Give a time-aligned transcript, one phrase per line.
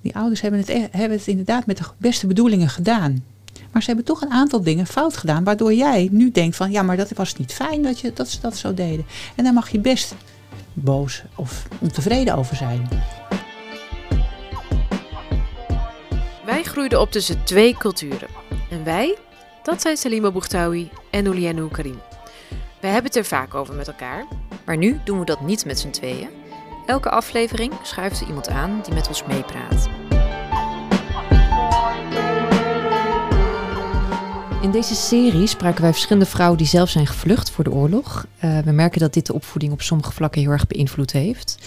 [0.00, 3.24] Die ouders hebben het, e- hebben het inderdaad met de beste bedoelingen gedaan.
[3.72, 5.44] Maar ze hebben toch een aantal dingen fout gedaan.
[5.44, 8.40] Waardoor jij nu denkt van ja, maar dat was niet fijn dat, je, dat ze
[8.40, 9.06] dat zo deden.
[9.34, 10.14] En daar mag je best
[10.72, 12.88] boos of ontevreden over zijn.
[16.44, 18.28] Wij groeiden op tussen twee culturen.
[18.70, 19.16] En wij,
[19.62, 22.00] dat zijn Salima Bougtawi en Oulianou Karim.
[22.80, 24.26] Wij hebben het er vaak over met elkaar.
[24.64, 26.37] Maar nu doen we dat niet met z'n tweeën.
[26.88, 29.88] Elke aflevering schuift er iemand aan die met ons meepraat.
[34.62, 38.26] In deze serie spraken wij verschillende vrouwen die zelf zijn gevlucht voor de oorlog.
[38.44, 41.58] Uh, we merken dat dit de opvoeding op sommige vlakken heel erg beïnvloed heeft.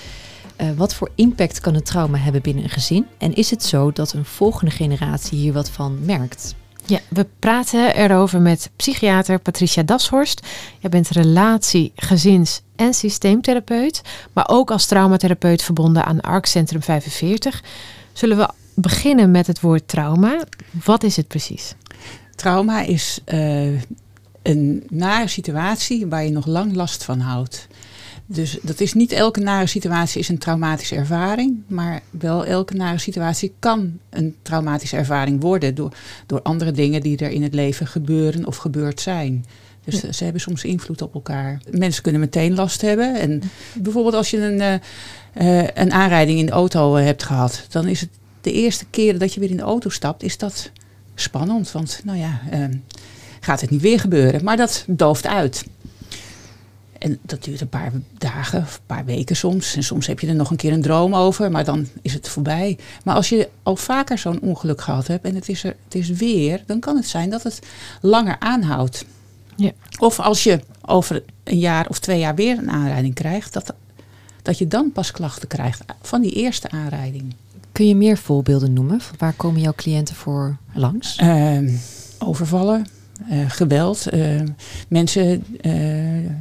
[0.61, 3.07] Uh, wat voor impact kan het trauma hebben binnen een gezin?
[3.17, 6.55] En is het zo dat een volgende generatie hier wat van merkt?
[6.91, 10.47] Ja, we praten erover met psychiater Patricia Dashorst.
[10.79, 14.01] Jij bent relatie, gezins- en systeemtherapeut,
[14.33, 17.63] maar ook als traumatherapeut verbonden aan ARC Centrum 45.
[18.13, 20.43] Zullen we beginnen met het woord trauma?
[20.83, 21.75] Wat is het precies?
[22.35, 23.81] Trauma is uh,
[24.41, 27.67] een nare situatie waar je nog lang last van houdt.
[28.33, 32.97] Dus dat is niet elke nare situatie is een traumatische ervaring, maar wel elke nare
[32.97, 35.93] situatie kan een traumatische ervaring worden door,
[36.25, 39.45] door andere dingen die er in het leven gebeuren of gebeurd zijn.
[39.83, 41.61] Dus ze hebben soms invloed op elkaar.
[41.69, 43.15] Mensen kunnen meteen last hebben.
[43.15, 43.41] En
[43.73, 44.81] bijvoorbeeld als je een,
[45.41, 48.09] uh, een aanrijding in de auto hebt gehad, dan is het
[48.41, 50.71] de eerste keer dat je weer in de auto stapt, is dat
[51.15, 51.71] spannend.
[51.71, 52.65] Want nou ja, uh,
[53.39, 54.43] gaat het niet weer gebeuren.
[54.43, 55.63] Maar dat dooft uit.
[57.01, 59.75] En dat duurt een paar dagen, een paar weken soms.
[59.75, 62.29] En soms heb je er nog een keer een droom over, maar dan is het
[62.29, 62.77] voorbij.
[63.03, 66.09] Maar als je al vaker zo'n ongeluk gehad hebt en het is, er, het is
[66.09, 67.59] weer, dan kan het zijn dat het
[68.01, 69.05] langer aanhoudt.
[69.55, 69.71] Ja.
[69.99, 73.73] Of als je over een jaar of twee jaar weer een aanrijding krijgt, dat,
[74.41, 77.35] dat je dan pas klachten krijgt van die eerste aanrijding.
[77.71, 78.99] Kun je meer voorbeelden noemen?
[79.17, 81.19] Waar komen jouw cliënten voor langs?
[81.19, 81.73] Uh,
[82.19, 82.87] overvallen,
[83.31, 84.41] uh, geweld, uh,
[84.87, 86.31] mensen uh,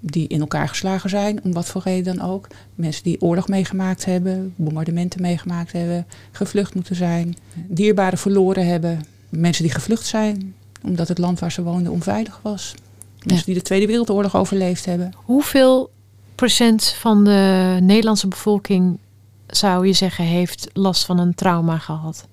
[0.00, 2.46] die in elkaar geslagen zijn, om wat voor reden dan ook.
[2.74, 9.04] Mensen die oorlog meegemaakt hebben, bombardementen meegemaakt hebben, gevlucht moeten zijn, dierbaren verloren hebben.
[9.28, 12.74] Mensen die gevlucht zijn omdat het land waar ze woonden onveilig was.
[13.18, 13.42] Mensen ja.
[13.44, 15.12] die de Tweede Wereldoorlog overleefd hebben.
[15.16, 15.90] Hoeveel
[16.34, 18.98] procent van de Nederlandse bevolking
[19.46, 22.26] zou je zeggen heeft last van een trauma gehad?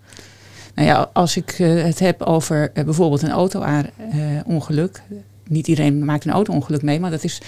[0.76, 5.02] Nou ja, als ik uh, het heb over uh, bijvoorbeeld een auto-ongeluk.
[5.48, 7.42] Niet iedereen maakt een auto-ongeluk mee, maar dat is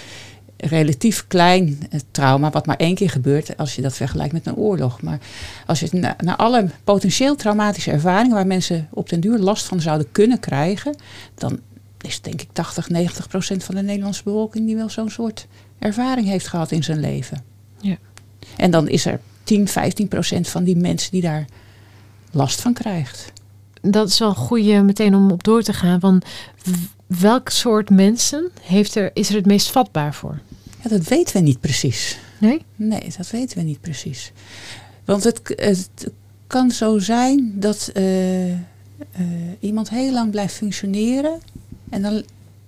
[0.56, 1.78] relatief klein
[2.10, 5.02] trauma, wat maar één keer gebeurt als je dat vergelijkt met een oorlog.
[5.02, 5.18] Maar
[5.66, 9.80] als je naar, naar alle potentieel traumatische ervaringen waar mensen op den duur last van
[9.80, 10.96] zouden kunnen krijgen,
[11.34, 11.60] dan
[12.00, 15.46] is denk ik 80, 90 procent van de Nederlandse bevolking die wel zo'n soort
[15.78, 17.42] ervaring heeft gehad in zijn leven.
[17.80, 17.96] Ja.
[18.56, 21.44] En dan is er 10, 15 procent van die mensen die daar
[22.30, 23.32] last van krijgt.
[23.80, 26.00] Dat is wel een goede meteen om op door te gaan.
[26.00, 26.24] Want
[27.08, 30.38] welk soort mensen heeft er, is er het meest vatbaar voor?
[30.82, 32.18] Ja, dat weten we niet precies.
[32.38, 32.62] Nee?
[32.76, 34.32] Nee, dat weten we niet precies.
[35.04, 36.10] Want het, het
[36.46, 38.56] kan zo zijn dat uh, uh,
[39.60, 41.40] iemand heel lang blijft functioneren
[41.90, 42.22] en dan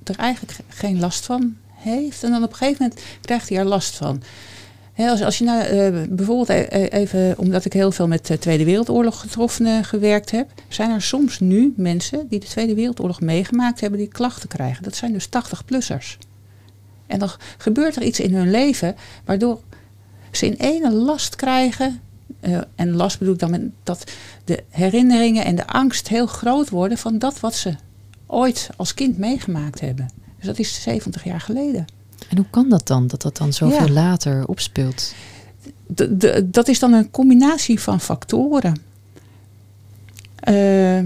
[0.04, 2.22] er eigenlijk geen last van heeft.
[2.22, 4.22] En dan op een gegeven moment krijgt hij er last van.
[5.00, 6.48] He, als, je nou, uh, bijvoorbeeld
[6.92, 11.40] even, omdat ik heel veel met de Tweede Wereldoorlog getroffenen gewerkt heb, zijn er soms
[11.40, 14.82] nu mensen die de Tweede Wereldoorlog meegemaakt hebben, die klachten krijgen.
[14.82, 16.18] Dat zijn dus 80-plussers.
[17.06, 19.60] En dan gebeurt er iets in hun leven waardoor
[20.30, 22.00] ze in ene last krijgen.
[22.40, 24.04] Uh, en last bedoel ik dan met dat
[24.44, 27.74] de herinneringen en de angst heel groot worden van dat wat ze
[28.26, 30.10] ooit als kind meegemaakt hebben.
[30.36, 31.99] Dus dat is 70 jaar geleden.
[32.30, 33.92] En hoe kan dat dan, dat dat dan zoveel ja.
[33.92, 35.14] later opspeelt?
[36.44, 38.80] Dat is dan een combinatie van factoren.
[40.48, 41.00] Uh,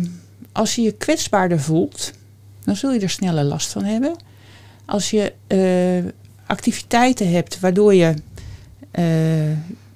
[0.52, 2.12] als je je kwetsbaarder voelt,
[2.64, 4.16] dan zul je er sneller last van hebben.
[4.84, 6.10] Als je uh,
[6.46, 8.14] activiteiten hebt waardoor je uh,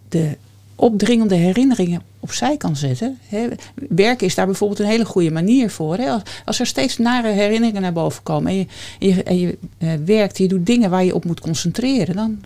[0.09, 0.37] de
[0.75, 3.19] opdringende herinneringen opzij kan zetten.
[3.29, 3.49] Hè.
[3.89, 6.23] Werken is daar bijvoorbeeld een hele goede manier voor.
[6.45, 8.67] Als, er steeds nare herinneringen naar boven komen en je,
[8.99, 12.41] je, je uh, werkt, je doet dingen waar je op moet concentreren, dan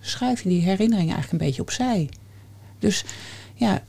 [0.00, 2.08] schuif je die herinneringen eigenlijk een beetje opzij.
[2.78, 3.04] Dus
[3.54, 3.82] ja,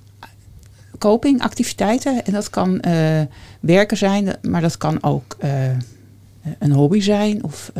[0.98, 3.22] coping, activiteiten, en dat kan uh,
[3.60, 5.70] werken zijn, maar dat kan ook uh,
[6.60, 7.72] een hobby zijn of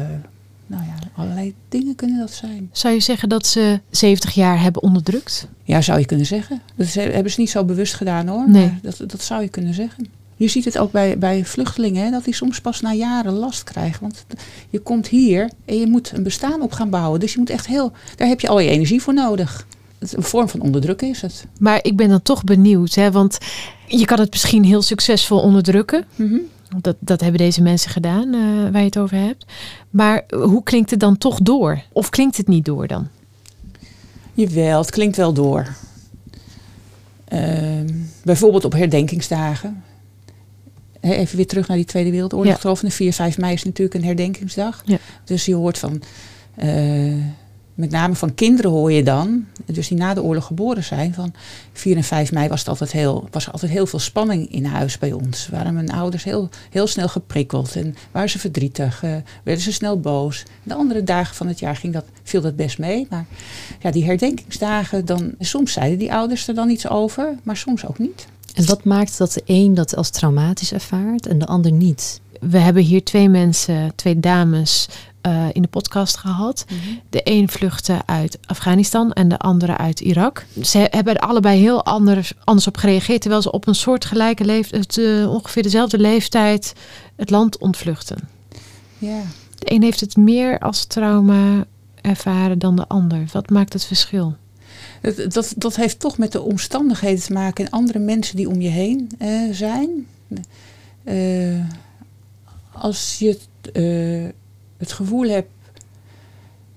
[0.74, 2.70] nou ja, allerlei dingen kunnen dat zijn.
[2.72, 5.48] Zou je zeggen dat ze 70 jaar hebben onderdrukt?
[5.64, 6.62] Ja, zou je kunnen zeggen.
[6.76, 8.50] Dat hebben ze niet zo bewust gedaan hoor.
[8.50, 8.66] Nee.
[8.66, 10.08] Maar dat, dat zou je kunnen zeggen.
[10.36, 13.64] Je ziet het ook bij, bij vluchtelingen, hè, dat die soms pas na jaren last
[13.64, 14.02] krijgen.
[14.02, 14.26] Want
[14.70, 17.20] je komt hier en je moet een bestaan op gaan bouwen.
[17.20, 19.68] Dus je moet echt heel, daar heb je al je energie voor nodig.
[20.00, 21.46] een vorm van onderdrukken is het.
[21.60, 23.38] Maar ik ben dan toch benieuwd, hè, want
[23.88, 26.06] je kan het misschien heel succesvol onderdrukken.
[26.16, 26.38] Mhm.
[26.82, 29.46] Dat, dat hebben deze mensen gedaan, eh, waar je het over hebt.
[29.90, 31.82] Maar hoe klinkt het dan toch door?
[31.92, 33.08] Of klinkt het niet door dan?
[34.34, 35.76] Jawel, het klinkt wel door.
[37.28, 37.90] Ehm,
[38.24, 39.84] bijvoorbeeld op herdenkingsdagen.
[41.00, 42.62] Even weer terug naar die Tweede Wereldoorlog.
[42.62, 42.74] Ja.
[42.82, 44.82] De 4, 5 mei is natuurlijk een herdenkingsdag.
[44.86, 44.98] Ja.
[45.24, 46.02] Dus je hoort van,
[46.56, 47.14] eh,
[47.76, 51.34] met name van kinderen hoor je dan, dus die na de oorlog geboren zijn, van
[51.74, 54.66] 4 en 5 mei was, het altijd heel, was er altijd heel veel spanning in
[54.66, 55.48] huis bij ons.
[55.48, 60.00] Waren mijn ouders heel, heel snel geprikkeld en waren ze verdrietig, eh, werden ze snel
[60.00, 60.44] boos.
[60.64, 63.08] De andere dagen van het jaar ging dat, viel dat best mee.
[63.10, 63.26] Maar
[63.80, 68.00] ja, die herdenkingsdagen, dan, soms zeiden die ouders er dan iets over, maar soms ook
[68.00, 68.28] niet.
[68.54, 72.22] En wat maakt dat de een dat als traumatisch ervaart en de ander niet?
[72.40, 74.88] We hebben hier twee mensen, twee dames
[75.24, 76.66] eh, in de podcast gehad.
[77.10, 80.46] De een vluchtte uit Afghanistan en de andere uit Irak.
[80.62, 84.98] Ze hebben er allebei heel anders, anders op gereageerd, terwijl ze op een soortgelijke leeftijd,
[85.28, 86.74] ongeveer dezelfde leeftijd,
[87.16, 88.18] het land ontvluchten.
[88.98, 89.22] Ja.
[89.60, 91.66] De een heeft het meer als trauma
[92.02, 93.26] ervaren dan de ander.
[93.32, 94.36] Wat maakt het verschil?
[95.02, 98.62] Dat, dat, dat heeft toch met de omstandigheden te maken en andere mensen die om
[98.62, 100.08] je heen eh, zijn.
[101.04, 101.66] Eh,
[102.72, 103.40] als je
[103.74, 104.34] eh,
[104.84, 105.50] het gevoel hebt.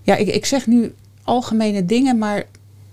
[0.02, 2.44] Ja, ik, ik zeg nu algemene dingen, maar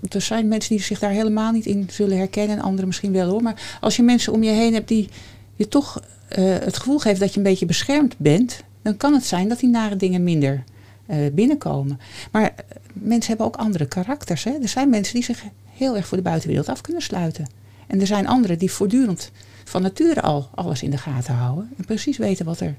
[0.10, 3.30] er zijn mensen die zich daar helemaal niet in zullen herkennen en anderen misschien wel
[3.30, 3.42] hoor.
[3.42, 5.10] Maar als je mensen om je heen hebt die
[5.56, 9.26] je toch eh, het gevoel geven dat je een beetje beschermd bent, dan kan het
[9.26, 10.64] zijn dat die nare dingen minder
[11.06, 12.00] eh, binnenkomen.
[12.32, 12.50] Maar eh,
[12.94, 14.44] mensen hebben ook andere karakters.
[14.44, 14.52] Hè?
[14.62, 17.48] Er zijn mensen die zich heel erg voor de buitenwereld af kunnen sluiten.
[17.88, 19.32] En er zijn anderen die voortdurend
[19.64, 21.70] van nature al alles in de gaten houden.
[21.78, 22.76] En precies weten wat er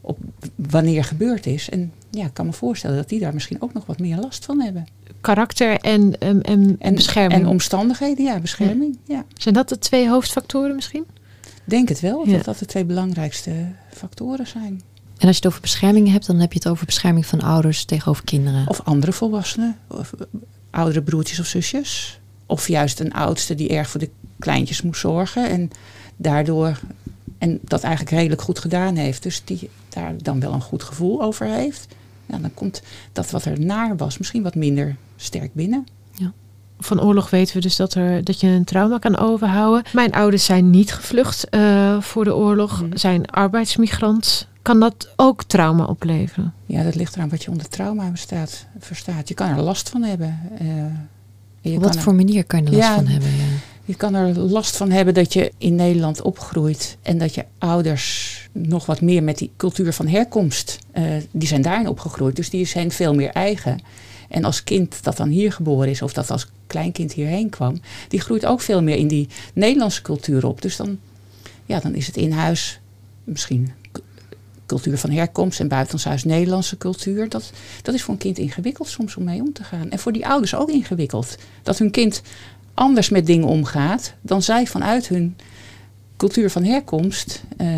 [0.00, 0.18] op
[0.54, 1.68] wanneer gebeurd is.
[1.70, 4.44] En ja, ik kan me voorstellen dat die daar misschien ook nog wat meer last
[4.44, 4.86] van hebben.
[5.20, 7.40] Karakter en, en, en, En, bescherming.
[7.40, 8.98] en omstandigheden, ja, bescherming.
[9.04, 9.24] Ja.
[9.36, 11.04] Zijn dat de twee hoofdfactoren misschien?
[11.64, 12.36] Denk het wel, Ja.
[12.36, 13.52] dat dat de twee belangrijkste
[13.92, 14.82] factoren zijn.
[15.18, 17.84] En als je het over bescherming hebt, dan heb je het over bescherming van ouders
[17.84, 18.68] tegenover kinderen.
[18.68, 20.26] Of andere volwassenen, of eh,
[20.70, 22.20] oudere broertjes of zusjes.
[22.46, 25.48] Of juist een oudste die erg voor de kleintjes moest zorgen.
[25.48, 25.70] En
[26.16, 26.80] daardoor,
[27.40, 29.22] en dat eigenlijk redelijk goed gedaan heeft.
[29.22, 31.86] Dus die daar dan wel een goed gevoel over heeft.
[32.26, 32.82] Ja, dan komt
[33.12, 35.86] dat wat er naar was misschien wat minder sterk binnen.
[36.82, 39.82] Van oorlog weten we dus dat, er, dat je een trauma kan overhouden.
[39.92, 42.96] Mijn ouders zijn niet gevlucht eh, voor de oorlog, Mhm.
[42.96, 44.46] zijn arbeidsmigrant.
[44.62, 46.52] Kan dat ook trauma opleveren?
[46.66, 49.28] Ja, dat ligt eraan wat je onder trauma bestaat, verstaat.
[49.28, 50.38] Je kan er last van hebben.
[50.58, 50.66] eh,
[51.62, 53.28] Op kan wat er- voor manier kan je er last Ja, van hebben?
[53.30, 53.44] Ja.
[53.90, 58.48] Je kan er last van hebben dat je in Nederland opgroeit en dat je ouders
[58.52, 62.36] nog wat meer met die cultuur van herkomst, eh, die zijn daarin opgegroeid.
[62.36, 63.80] Dus die zijn veel meer eigen.
[64.28, 68.20] En als kind dat dan hier geboren is of dat als kleinkind hierheen kwam, die
[68.20, 70.62] groeit ook veel meer in die Nederlandse cultuur op.
[70.62, 70.98] Dus dan,
[71.66, 72.80] ja, dan is het in huis
[73.24, 73.72] misschien
[74.66, 77.28] cultuur van herkomst en buitenshuis Nederlandse cultuur.
[77.28, 77.52] Dat,
[77.82, 79.90] dat is voor een kind ingewikkeld soms om mee om te gaan.
[79.90, 81.36] En voor die ouders ook ingewikkeld.
[81.62, 82.22] Dat hun kind
[82.80, 85.36] anders met dingen omgaat dan zij vanuit hun
[86.16, 87.68] cultuur van herkomst eh,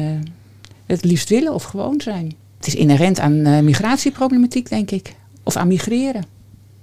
[0.86, 2.34] het liefst willen of gewoon zijn.
[2.56, 5.14] Het is inherent aan eh, migratieproblematiek, denk ik.
[5.42, 6.24] Of aan migreren.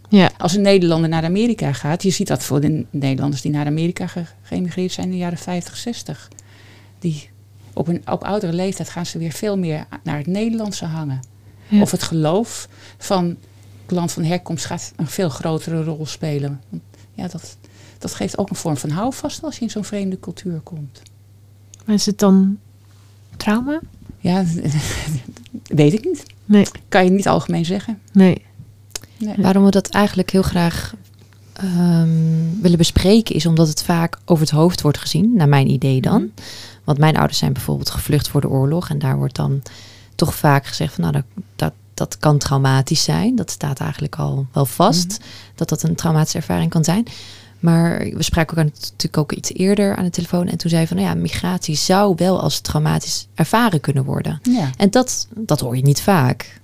[0.10, 0.30] Ja.
[0.38, 4.08] Als een Nederlander naar Amerika gaat, je ziet dat voor de Nederlanders die naar Amerika
[4.08, 6.28] ge- geëmigreerd zijn in de jaren 50, 60.
[7.00, 7.30] Die
[7.74, 11.20] op een op oudere leeftijd gaan ze weer veel meer naar het Nederlandse hangen.
[11.68, 11.82] Ja.
[11.82, 13.38] Of het geloof van
[13.82, 16.62] het land van herkomst gaat een veel grotere rol spelen.
[17.14, 17.58] Ja, dat,
[18.00, 21.02] dat geeft ook een vorm van houvast als je in zo'n vreemde cultuur komt.
[21.86, 22.58] Maar is het dan
[23.38, 23.80] trauma?
[24.20, 24.44] Ja,
[25.82, 26.26] weet ik niet.
[26.46, 28.00] Nee, Kan je niet algemeen zeggen.
[28.12, 28.48] nee.
[29.18, 29.36] Nee.
[29.38, 30.94] Waarom we dat eigenlijk heel graag
[31.54, 36.02] ehm, willen bespreken, is omdat het vaak over het hoofd wordt gezien, naar mijn idee
[36.02, 36.22] dan.
[36.22, 36.32] Mhm.
[36.84, 38.90] Want mijn ouders zijn bijvoorbeeld gevlucht voor de oorlog.
[38.90, 39.62] En daar wordt dan
[40.16, 41.24] toch vaak gezegd van nou, dat,
[41.56, 43.36] dat, dat kan traumatisch zijn.
[43.36, 45.20] Dat staat eigenlijk al wel vast.
[45.56, 47.06] Dat dat een traumatische ervaring kan zijn.
[47.60, 50.48] Maar we spraken elkaar natuurlijk ook iets eerder aan de telefoon.
[50.48, 54.40] En toen zei van nou ja, migratie zou wel als traumatisch ervaren kunnen worden.
[54.44, 54.70] Ja.
[54.78, 56.59] En dat, dat hoor je niet vaak.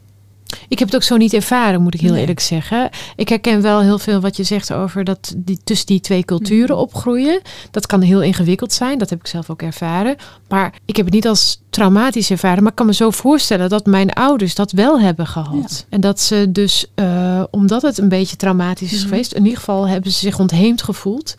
[0.67, 2.19] Ik heb het ook zo niet ervaren, moet ik heel Nee.
[2.21, 2.89] eerlijk zeggen.
[3.15, 6.75] Ik herken wel heel veel wat je zegt over dat die tussen die twee culturen
[6.75, 6.83] Mhm.
[6.83, 7.41] opgroeien.
[7.71, 8.97] Dat kan heel ingewikkeld zijn.
[8.97, 10.15] Dat heb ik zelf ook ervaren.
[10.49, 12.61] Maar ik heb het niet als traumatisch ervaren.
[12.63, 15.85] Maar ik kan me zo voorstellen dat mijn ouders dat wel hebben gehad.
[15.89, 19.09] En dat ze dus, eh, omdat het een beetje traumatisch is Mhm.
[19.09, 21.35] geweest, in ieder geval hebben ze zich ontheemd gevoeld.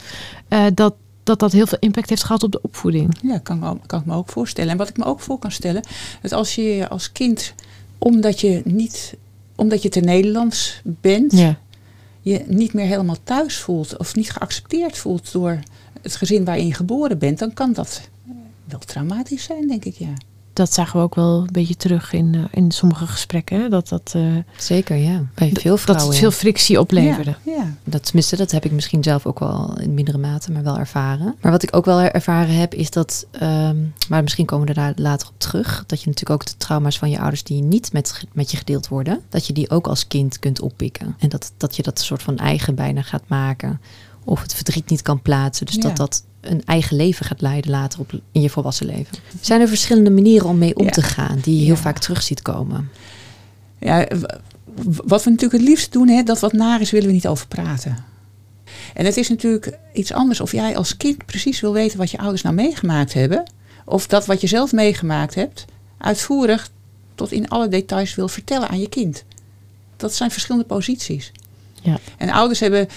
[0.48, 0.94] eh, dat,
[1.24, 3.18] dat dat heel veel impact heeft gehad op de opvoeding.
[3.22, 4.70] Ja, kan, ik me ook- kan ik me ook voorstellen.
[4.70, 5.82] En wat ik me ook voor kan stellen,
[6.22, 7.54] dat als je als kind,
[7.98, 9.14] omdat je niet,
[9.54, 11.58] omdat je te Nederlands bent, Ja.
[12.20, 15.58] je niet meer helemaal thuis voelt of niet geaccepteerd voelt door
[16.02, 18.08] het gezin waarin je geboren bent, dan kan dat
[18.64, 20.12] wel traumatisch zijn, denk ik, ja
[20.56, 23.60] dat zagen we ook wel een beetje terug in, uh, in sommige gesprekken.
[23.60, 23.68] Hè?
[23.68, 24.12] Dat dat.
[24.16, 25.22] Uh, Zeker, ja.
[25.34, 26.06] Bij veel vrouwen.
[26.06, 27.34] Dat het veel frictie opleverde.
[27.42, 27.74] Ja, ja.
[27.84, 31.34] Dat, tenminste, dat heb ik misschien zelf ook wel in mindere mate, maar wel ervaren.
[31.40, 33.26] Maar wat ik ook wel ervaren heb, is dat.
[33.42, 35.84] Um, maar misschien komen we daar later op terug.
[35.86, 38.88] Dat je natuurlijk ook de trauma's van je ouders die niet met, met je gedeeld
[38.88, 41.16] worden, dat je die ook als kind kunt oppikken.
[41.18, 43.80] En dat, dat je dat een soort van eigen bijna gaat maken.
[44.24, 45.66] Of het verdriet niet kan plaatsen.
[45.66, 49.18] Dus dat dat een eigen leven gaat leiden later op, in je volwassen leven.
[49.40, 52.42] Zijn er verschillende manieren om mee om te gaan die je heel vaak terug ziet
[52.42, 52.90] komen?
[53.78, 54.06] Ja,
[54.84, 57.46] wat we natuurlijk het liefst doen, hè, dat wat naar is, willen we niet over
[57.46, 58.04] praten.
[58.94, 62.18] En het is natuurlijk iets anders of jij als kind precies wil weten wat je
[62.18, 63.42] ouders nou meegemaakt hebben.
[63.84, 65.64] Of dat wat je zelf meegemaakt hebt,
[65.98, 66.70] uitvoerig
[67.14, 69.24] tot in alle details wil vertellen aan je kind.
[69.96, 71.32] Dat zijn verschillende posities.
[71.82, 71.98] Ja.
[72.16, 72.88] En ouders hebben,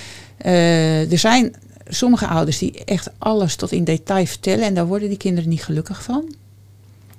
[0.45, 1.55] uh, er zijn
[1.89, 5.63] sommige ouders die echt alles tot in detail vertellen en daar worden die kinderen niet
[5.63, 6.35] gelukkig van.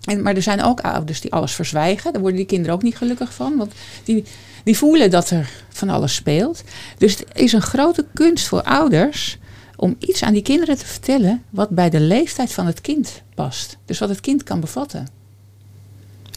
[0.04, 2.12] En, maar er zijn ook ouders die alles verzwijgen.
[2.12, 3.56] Daar worden die kinderen ook niet gelukkig van.
[3.56, 3.72] Want
[4.04, 4.24] die,
[4.64, 6.62] die voelen dat er van alles speelt.
[6.98, 9.38] Dus het is een grote kunst voor ouders
[9.76, 13.76] om iets aan die kinderen te vertellen wat bij de leeftijd van het kind past.
[13.84, 15.08] Dus wat het kind kan bevatten.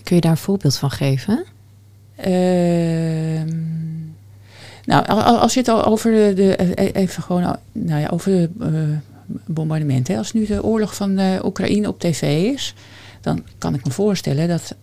[0.04, 1.46] Kun je daar een voorbeeld van geven?
[2.28, 3.42] Uh,
[4.86, 5.06] nou,
[5.40, 8.98] als je het al over de, de e-, even gewoon, nou ja, over de uh,
[9.46, 10.18] bombardementen.
[10.18, 12.74] Als nu de oorlog van Oekraïne op tv is,
[13.22, 14.76] dan kan ik me voorstellen dat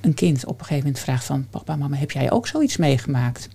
[0.00, 3.48] een kind op een gegeven moment vraagt van papa, mama, heb jij ook zoiets meegemaakt?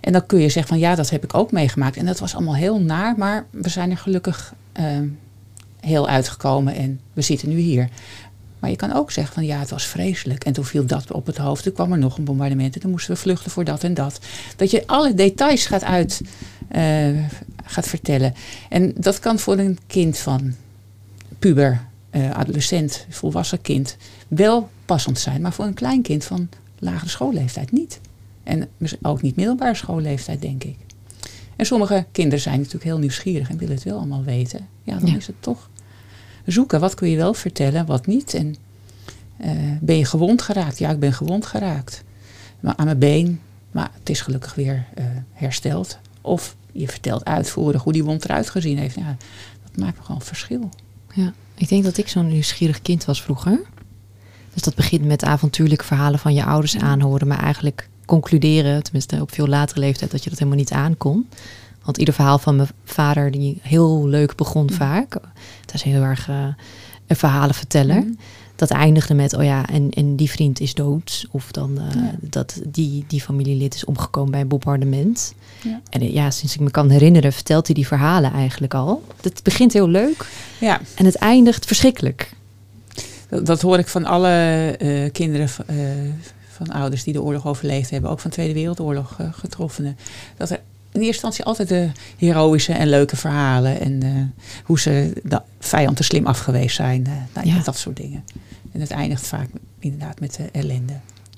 [0.00, 1.96] En dan kun je zeggen van ja, dat heb ik ook meegemaakt.
[1.96, 4.54] En dat was allemaal heel naar, maar we zijn er gelukkig
[5.84, 7.88] heel uitgekomen en we zitten nu hier.
[8.64, 10.44] Maar je kan ook zeggen van ja, het was vreselijk.
[10.44, 11.62] En toen viel dat op het hoofd.
[11.62, 12.74] Toen kwam er nog een bombardement.
[12.74, 14.18] En toen moesten we vluchten voor dat en dat.
[14.56, 16.20] Dat je alle details gaat uit
[16.76, 17.24] uh,
[17.64, 18.34] gaat vertellen.
[18.68, 20.54] En dat kan voor een kind van
[21.38, 23.96] puber, uh, adolescent, volwassen kind
[24.28, 25.40] wel passend zijn.
[25.40, 28.00] Maar voor een klein kind van lagere schoolleeftijd niet.
[28.42, 28.68] En
[29.02, 30.76] ook niet middelbare schoolleeftijd, denk ik.
[31.56, 34.68] En sommige kinderen zijn natuurlijk heel nieuwsgierig en willen het wel allemaal weten.
[34.82, 35.68] Ja, dan is het toch
[36.46, 36.80] zoeken.
[36.80, 38.34] Wat kun je wel vertellen, wat niet.
[38.34, 38.56] En
[39.40, 40.78] uh, ben je gewond geraakt?
[40.78, 42.04] Ja, ik ben gewond geraakt.
[42.60, 43.40] Maar aan mijn been.
[43.70, 45.98] Maar het is gelukkig weer uh, hersteld.
[46.20, 48.94] Of je vertelt uitvoerig hoe die wond eruit gezien heeft.
[48.94, 49.16] Ja,
[49.62, 50.68] dat maakt nogal verschil.
[51.14, 53.60] Ja, ik denk dat ik zo'n nieuwsgierig kind was vroeger.
[54.52, 57.26] Dus dat begint met avontuurlijke verhalen van je ouders aanhoren.
[57.26, 61.28] Maar eigenlijk concluderen, tenminste op veel latere leeftijd, dat je dat helemaal niet aankon.
[61.84, 65.14] Want ieder verhaal van mijn vader, die heel leuk begon vaak.
[65.60, 66.46] Het is heel erg uh,
[67.06, 68.00] een verhalenverteller.
[68.02, 68.18] Mm.
[68.56, 71.26] Dat eindigde met, oh ja, en, en die vriend is dood.
[71.30, 75.34] Of dan uh, dat die, die familielid is omgekomen bij een bombardement.
[75.62, 75.80] Ja.
[75.90, 79.04] En uh, ja, sinds ik me kan herinneren, vertelt hij die verhalen eigenlijk al.
[79.20, 80.26] Het begint heel leuk.
[80.60, 80.80] Ja.
[80.94, 82.32] En het eindigt verschrikkelijk.
[83.28, 85.48] Dat, dat hoor ik van alle kinderen
[86.48, 88.10] van ouders die de oorlog overleefd hebben.
[88.10, 89.96] Ook van de Tweede Wereldoorlog getroffenen.
[90.36, 90.60] Dat er
[90.94, 93.80] in eerste instantie altijd de heroïsche en leuke verhalen.
[93.80, 94.10] En uh,
[94.64, 97.04] hoe ze de vijand te slim afgeweest zijn.
[97.08, 97.62] Uh, nou, ja.
[97.62, 98.24] Dat soort dingen.
[98.72, 99.48] En het eindigt vaak
[99.78, 100.92] inderdaad met de ellende.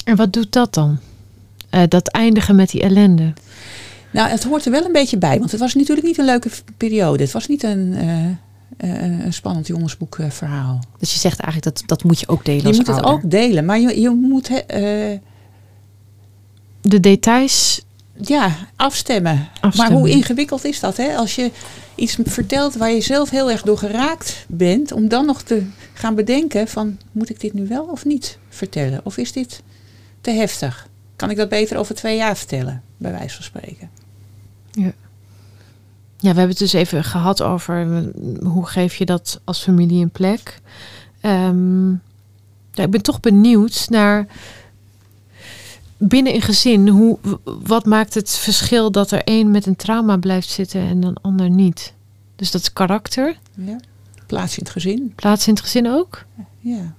[0.05, 0.99] En wat doet dat dan?
[1.71, 3.33] Uh, dat eindigen met die ellende?
[4.11, 5.39] Nou, het hoort er wel een beetje bij.
[5.39, 7.23] Want het was natuurlijk niet een leuke periode.
[7.23, 7.97] Het was niet een,
[8.77, 10.81] een spannend jongensboekverhaal.
[10.99, 13.65] Dus je zegt eigenlijk dat dat moet je ook delen Je moet het ook delen.
[13.65, 14.65] Maar je, je moet...
[16.81, 17.86] de details
[18.21, 19.49] ja, afstemmen.
[19.77, 20.97] Maar hoe ingewikkeld is dat?
[20.97, 21.17] Hè?
[21.17, 21.51] Als je
[21.95, 26.15] iets vertelt waar je zelf heel erg door geraakt bent, om dan nog te gaan
[26.15, 29.01] bedenken van moet ik dit nu wel of niet vertellen?
[29.03, 29.63] Of is dit
[30.21, 30.89] te heftig?
[31.17, 33.91] Kan ik dat beter over twee jaar vertellen, bij wijze van spreken?
[34.71, 34.93] Ja.
[36.19, 38.11] Ja, we hebben het dus even gehad over
[38.43, 40.61] hoe geef je dat als familie een plek.
[41.23, 42.03] Um,
[42.73, 44.27] ja, ik ben toch benieuwd naar
[45.99, 50.49] binnen een gezin, hoe, wat maakt het verschil dat er één met een trauma blijft
[50.49, 51.95] zitten en een ander niet?
[52.37, 53.39] Dus dat is karakter.
[53.55, 53.81] Ja.
[54.27, 55.13] Plaats in het gezin.
[55.15, 56.25] Plaats in het gezin ook?
[56.59, 56.95] Ja.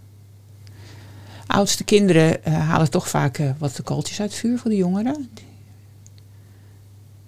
[1.48, 4.78] Oudste kinderen uh, halen toch vaak uh, wat de kooltjes uit het vuur voor de
[4.78, 5.30] jongeren.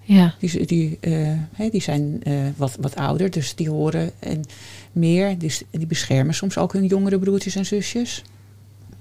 [0.01, 0.33] Ja.
[0.39, 2.23] Die, die, uh, die zijn
[2.55, 4.43] wat, wat ouder, dus die horen en
[4.91, 5.38] meer.
[5.38, 8.23] Dus die beschermen soms ook hun jongere broertjes en zusjes.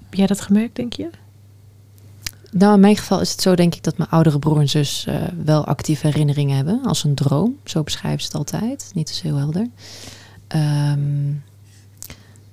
[0.04, 1.10] Heb jij dat gemerkt, denk je?
[2.52, 5.06] Nou, in mijn geval is het zo, denk ik, dat mijn oudere broer en zus
[5.08, 6.80] uh, wel actieve herinneringen hebben.
[6.84, 7.56] Als een droom.
[7.64, 8.90] Zo beschrijven ze het altijd.
[8.94, 9.68] Niet zo heel helder.
[10.48, 11.42] Um,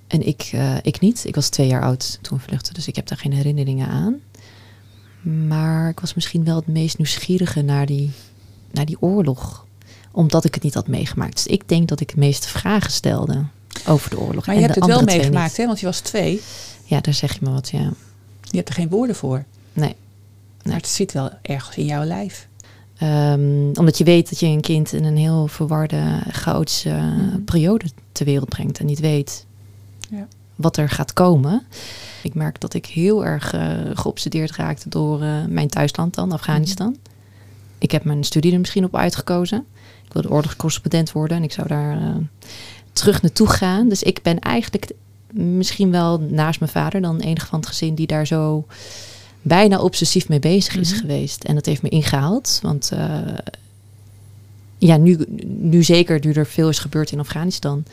[0.08, 1.26] en ik, uh, ik niet.
[1.26, 4.20] Ik was twee jaar oud toen vluchtte, dus ik heb daar geen herinneringen aan.
[5.48, 8.12] Maar ik was misschien wel het meest nieuwsgierige naar die,
[8.72, 9.66] naar die oorlog.
[10.12, 11.34] Omdat ik het niet had meegemaakt.
[11.34, 13.44] Dus ik denk dat ik de meeste vragen stelde
[13.88, 14.46] over de oorlog.
[14.46, 15.66] Maar je en hebt het wel meegemaakt, hè?
[15.66, 16.42] Want je was twee.
[16.84, 17.94] Ja, daar zeg je me wat, ja.
[18.42, 19.46] Je hebt er geen woorden voor.
[19.76, 19.96] Nee.
[20.64, 22.48] Maar het zit wel ergens in jouw lijf.
[22.98, 27.44] Ehm, omdat je weet dat je een kind in een heel verwarde, chaotische Mhm.
[27.44, 28.80] periode ter wereld brengt.
[28.80, 29.46] En niet weet
[30.10, 30.28] Ja.
[30.56, 31.64] wat er gaat komen.
[32.24, 36.90] Ik merk dat ik heel erg eh, geobsedeerd raakte door eh, mijn thuisland dan, Afghanistan.
[36.90, 36.98] Mhm.
[37.78, 39.66] Ik heb mijn studie er misschien op uitgekozen.
[40.06, 42.16] Ik wilde oorlogscorrespondent worden en ik zou daar eh,
[42.94, 43.90] terug naartoe gaan.
[43.90, 44.92] Dus ik ben eigenlijk
[45.34, 48.66] misschien wel naast mijn vader dan enig van het gezin die daar zo
[49.48, 51.00] bijna obsessief mee bezig is Mhm.
[51.00, 51.44] geweest.
[51.44, 52.60] En dat heeft me ingehaald.
[52.62, 53.18] Want eh,
[54.78, 57.84] ja, nu, nu zeker, nu er veel is gebeurd in Afghanistan.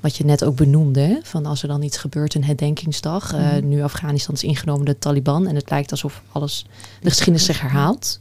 [0.00, 3.32] Wat je net ook benoemde, hè, van als er dan iets gebeurt, een herdenkingsdag.
[3.32, 3.68] eh, Mhm.
[3.68, 6.66] nu Afghanistan is ingenomen door de Taliban en het lijkt alsof alles,
[7.00, 8.20] de geschiedenis zich herhaalt.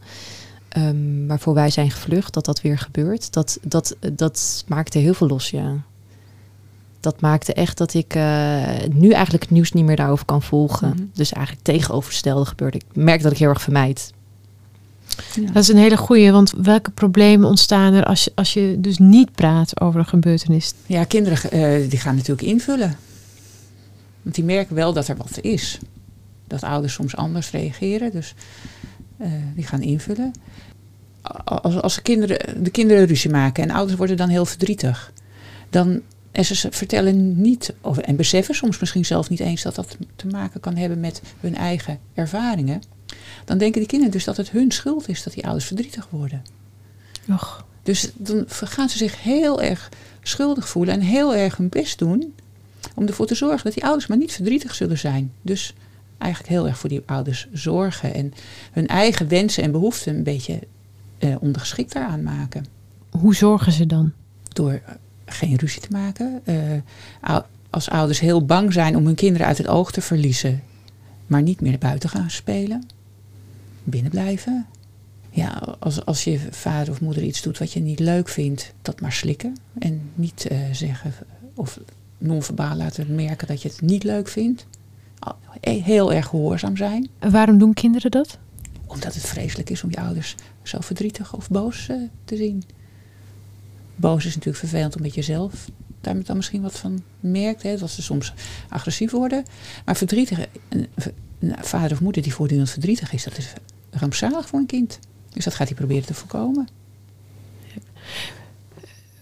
[0.69, 3.33] Ehm, waarvoor wij zijn gevlucht, dat dat weer gebeurt.
[3.33, 5.83] Dat, dat, dat maakte heel veel los, ja.
[7.03, 10.89] Dat maakte echt dat ik eh, nu eigenlijk het nieuws niet meer daarover kan volgen.
[10.89, 11.03] Mhm.
[11.13, 12.77] Dus eigenlijk tegenovergestelde gebeurde.
[12.77, 14.13] Ik merk dat ik heel erg vermijd.
[15.53, 18.97] Dat is een hele goeie, want welke problemen ontstaan er als je, als je dus
[18.97, 20.73] niet praat over een gebeurtenis?
[20.85, 22.97] Ja, kinderen eh, die gaan natuurlijk invullen.
[24.21, 25.79] Want die merken wel dat er wat is.
[26.47, 28.11] Dat ouders soms anders reageren.
[28.11, 28.33] Dus
[29.17, 30.31] eh, die gaan invullen.
[31.43, 35.11] Als, als de, kinderen, de kinderen ruzie maken en ouders worden dan heel verdrietig.
[35.69, 36.01] Dan,
[36.33, 40.27] en ze vertellen niet, of, en beseffen soms misschien zelf niet eens dat dat te
[40.27, 42.81] maken kan hebben met hun eigen ervaringen.
[43.45, 46.43] Dan denken die kinderen dus dat het hun schuld is dat die ouders verdrietig worden.
[47.29, 49.89] Och, Dus dan gaan ze zich heel erg
[50.21, 52.33] schuldig voelen en heel erg hun best doen
[52.95, 55.31] om ervoor te zorgen dat die ouders maar niet verdrietig zullen zijn.
[55.41, 55.73] Dus
[56.17, 58.33] eigenlijk heel erg voor die ouders zorgen en
[58.71, 60.59] hun eigen wensen en behoeften een beetje
[61.17, 62.65] eh, ondergeschikt daaraan maken.
[63.09, 64.11] hoe zorgen ze dan?
[64.53, 64.81] Door
[65.25, 66.41] geen ruzie te maken.
[67.21, 67.39] eh,
[67.69, 70.63] als ouders heel bang zijn om hun kinderen uit het oog te verliezen,
[71.27, 72.87] maar niet meer naar buiten gaan spelen.
[73.83, 74.65] Binnen blijven.
[75.29, 79.01] Ja, als, als je vader of moeder iets doet wat je niet leuk vindt, dat
[79.01, 79.57] maar slikken.
[79.79, 81.13] En niet eh, zeggen
[81.53, 81.79] of
[82.17, 84.65] non-verbaal laten merken dat je het niet leuk vindt.
[85.61, 87.09] Heel erg gehoorzaam zijn.
[87.19, 88.37] En waarom doen kinderen dat?
[88.85, 92.63] Omdat het vreselijk is om je ouders zo verdrietig of boos eh, te zien.
[94.03, 95.69] Boos is natuurlijk vervelend omdat je zelf
[96.01, 97.63] daar dan misschien wat van merkt.
[97.63, 98.33] Hè, dat ze soms
[98.69, 99.43] agressief worden.
[99.85, 100.39] Maar verdrietig,
[100.69, 100.87] een,
[101.39, 103.53] een vader of moeder die voortdurend verdrietig is, dat is
[103.91, 104.99] rampzalig voor een kind.
[105.29, 106.67] Dus dat gaat hij proberen te voorkomen.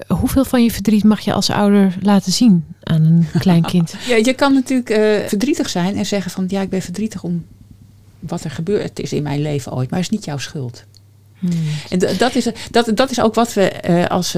[0.08, 3.96] Hoeveel van je verdriet mag je als ouder laten zien aan een klein kind?
[4.08, 7.46] Ja, je kan natuurlijk eh, verdrietig zijn en zeggen van ja, ik ben verdrietig om
[8.20, 9.90] wat er gebeurd is in mijn leven ooit.
[9.90, 10.84] Maar het is niet jouw schuld.
[11.90, 14.36] En dat is, dat, dat is ook wat we eh, als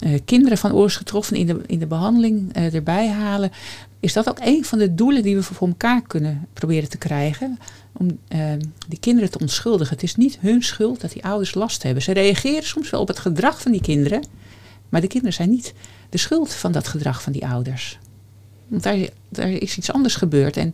[0.00, 3.50] eh, kinderen van oorlogsgetroffen in de, in de behandeling eh, erbij halen.
[4.00, 7.58] Is dat ook een van de doelen die we voor elkaar kunnen proberen te krijgen?
[7.92, 8.52] Om eh,
[8.88, 9.94] die kinderen te onschuldigen.
[9.94, 12.02] Het is niet hun schuld dat die ouders last hebben.
[12.02, 14.24] Ze reageren soms wel op het gedrag van die kinderen.
[14.88, 15.74] Maar de kinderen zijn niet
[16.08, 17.98] de schuld van dat gedrag van die ouders.
[18.68, 20.56] Want daar, daar is iets anders gebeurd.
[20.56, 20.72] En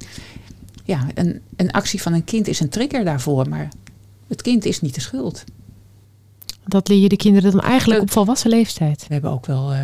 [0.85, 3.49] ja, een, een actie van een kind is een trigger daarvoor.
[3.49, 3.69] Maar
[4.29, 5.45] het kind is niet de schuld.
[6.69, 9.05] Dat leer je de kinderen dan eigenlijk op volwassen leeftijd.
[9.09, 9.81] We hebben ook wel eh,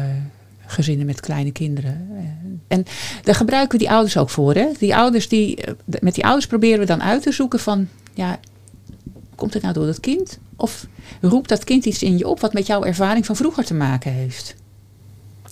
[0.66, 2.08] gezinnen met kleine kinderen.
[2.16, 2.22] Eh,
[2.68, 2.84] en
[3.22, 4.54] daar gebruiken we die ouders ook voor.
[4.54, 4.68] Hè?
[4.78, 7.88] Die ouders die, eh, met die ouders proberen we dan uit te zoeken van...
[8.14, 8.38] Ja,
[9.34, 10.38] komt het nou door dat kind?
[10.56, 10.86] Of
[11.20, 14.12] roept dat kind iets in je op wat met jouw ervaring van vroeger te maken
[14.12, 14.54] heeft?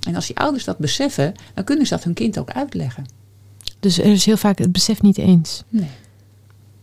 [0.06, 3.04] En als die ouders dat beseffen, dan kunnen ze dat hun kind ook uitleggen.
[3.80, 5.62] Dus er is heel vaak het besef niet eens.
[5.68, 5.88] Nee.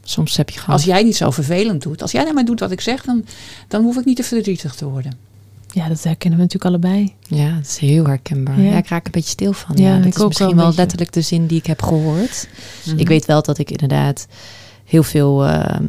[0.09, 0.75] Soms heb je gewoon...
[0.75, 3.25] Als jij niet zo vervelend doet, als jij nou maar doet wat ik zeg, dan,
[3.67, 5.17] dan hoef ik niet te verdrietig te worden.
[5.73, 7.13] Ja, dat herkennen we natuurlijk allebei.
[7.27, 8.59] Ja, dat is heel herkenbaar.
[8.61, 8.69] Ja.
[8.71, 8.77] Ja.
[8.77, 9.75] ik raak een beetje stil van.
[9.77, 10.79] Ja, Ja, ik dat is ook misschien wel beetje.
[10.79, 12.47] letterlijk de zin die ik heb gehoord.
[12.85, 12.97] Mhm.
[12.97, 14.27] Ik weet wel dat ik inderdaad
[14.85, 15.85] heel veel ehm,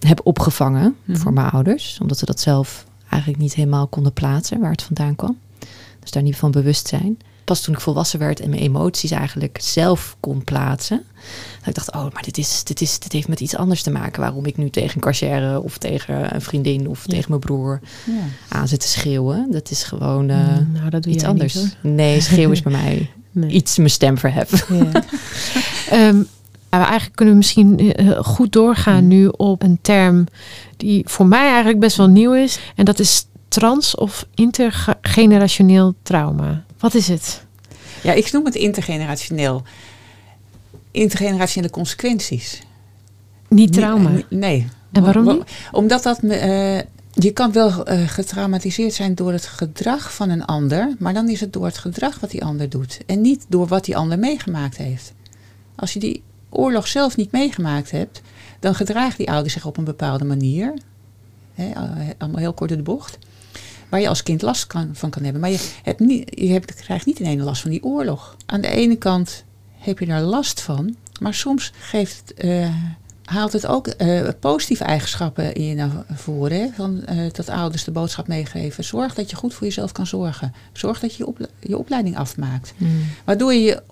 [0.00, 1.18] heb opgevangen Mhm.
[1.18, 1.98] voor mijn ouders.
[2.00, 5.38] Omdat ze dat zelf eigenlijk niet helemaal konden plaatsen waar het vandaan kwam.
[6.00, 7.18] Dus daar niet van bewust zijn.
[7.46, 11.02] Pas toen ik volwassen werd en mijn emoties eigenlijk zelf kon plaatsen.
[11.58, 13.90] Dat ik dacht, oh, maar dit, is, dit, is, dit heeft met iets anders te
[13.90, 14.20] maken.
[14.20, 17.08] Waarom ik nu tegen een cashier of tegen een vriendin of Ja.
[17.12, 18.12] tegen mijn broer Ja.
[18.48, 19.46] aan zit te schreeuwen.
[19.50, 21.54] Dat is gewoon eh, Mm, nou, dat doe iets anders.
[21.54, 23.10] Niet, nee, schreeuwen is bij mij.
[23.30, 23.50] Nee.
[23.50, 24.76] iets mijn stem verheffen.
[24.76, 24.90] Ja.
[25.90, 26.16] Ehm,
[26.70, 29.08] nou, eigenlijk kunnen we misschien eh, goed doorgaan Mm.
[29.08, 30.26] nu op een term
[30.76, 32.58] die voor mij eigenlijk best wel nieuw is.
[32.76, 36.64] En dat is trans- of intergenerationeel trauma.
[36.78, 37.44] Wat is het?
[38.02, 39.62] Ja, ik noem het intergenerationeel.
[40.90, 42.62] Intergenerationele consequenties.
[43.48, 44.10] Niet trauma?
[44.10, 44.24] Nee.
[44.28, 44.68] nee.
[44.92, 45.42] En waarom niet?
[45.72, 46.22] Omdat dat...
[46.22, 46.78] Uh,
[47.18, 51.40] je kan wel uh, getraumatiseerd zijn door het gedrag van een ander, maar dan is
[51.40, 54.76] het door het gedrag wat die ander doet en niet door wat die ander meegemaakt
[54.76, 55.12] heeft.
[55.74, 58.22] Als je die oorlog zelf niet meegemaakt hebt,
[58.60, 60.74] dan gedragen die ouders zich op een bepaalde manier.
[61.54, 61.70] Hè,
[62.18, 63.18] allemaal heel kort in de bocht.
[63.88, 65.40] Waar je als kind last kan, van kan hebben.
[65.40, 68.36] Maar je, hebt niet, je hebt, krijgt niet ineens last van die oorlog.
[68.46, 69.44] Aan de ene kant
[69.78, 70.96] heb je daar last van.
[71.20, 72.74] Maar soms geeft, uh,
[73.24, 76.60] haalt het ook uh, positieve eigenschappen in je naar voren.
[76.60, 76.68] Hè?
[76.74, 78.84] Van, uh, dat ouders de boodschap meegeven.
[78.84, 80.54] Zorg dat je goed voor jezelf kan zorgen.
[80.72, 82.74] Zorg dat je je, op, je opleiding afmaakt.
[82.76, 83.04] Hmm.
[83.24, 83.82] Waardoor je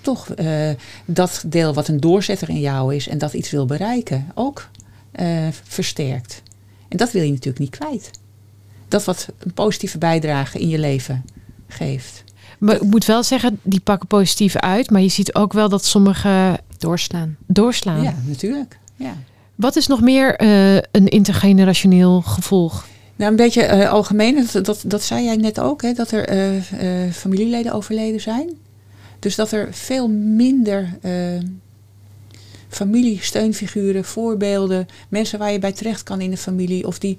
[0.00, 0.28] toch
[1.04, 4.68] dat deel wat een doorzetter in jou is en dat iets wil bereiken, ook
[5.64, 6.42] versterkt.
[6.88, 8.10] En dat wil je natuurlijk niet kwijt.
[8.94, 11.24] Dat wat een positieve bijdrage in je leven
[11.68, 12.24] geeft.
[12.58, 14.90] Maar ik moet wel zeggen, die pakken positief uit.
[14.90, 17.36] Maar je ziet ook wel dat sommige doorslaan.
[17.46, 18.02] Doorslaan.
[18.02, 18.78] Ja, natuurlijk.
[18.96, 19.16] Ja.
[19.54, 22.86] Wat is nog meer uh, een intergenerationeel gevolg?
[23.16, 26.52] Nou, een beetje uh, algemeen, dat, dat, dat, zei jij net ook, hè, dat er
[26.52, 28.50] uh, familieleden overleden zijn.
[29.18, 30.98] Dus dat er veel minder
[32.68, 37.18] familie, steunfiguren, voorbeelden, mensen waar je bij terecht kan in de familie, of die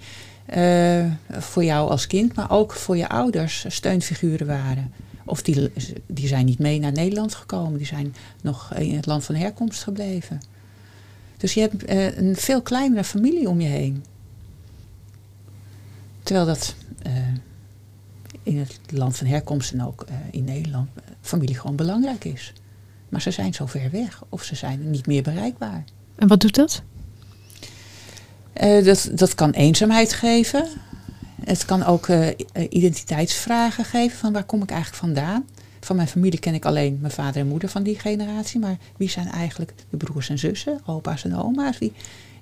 [1.29, 4.93] voor jou als kind, maar ook voor je ouders steunfiguren waren.
[5.25, 5.71] Of die,
[6.07, 7.77] die zijn niet mee naar Nederland gekomen.
[7.77, 10.41] Die zijn nog in het land van herkomst gebleven.
[11.37, 14.03] Dus je hebt uh, een veel kleinere familie om je heen.
[16.23, 16.75] Terwijl dat
[17.07, 17.13] uh,
[18.43, 20.89] in het land van herkomst en ook in Nederland
[21.21, 22.53] familie gewoon belangrijk is.
[23.09, 25.83] Maar ze zijn zo ver weg of ze zijn niet meer bereikbaar.
[26.15, 26.81] En wat doet dat?
[28.59, 30.67] Dat, dat kan eenzaamheid geven.
[31.43, 32.27] Het kan ook uh,
[32.69, 35.45] identiteitsvragen geven van waar kom ik eigenlijk vandaan.
[35.79, 38.59] Van mijn familie ken ik alleen mijn vader en moeder van die generatie.
[38.59, 41.77] Maar wie zijn eigenlijk de broers en zussen, opa's en oma's?
[41.77, 41.93] Wie,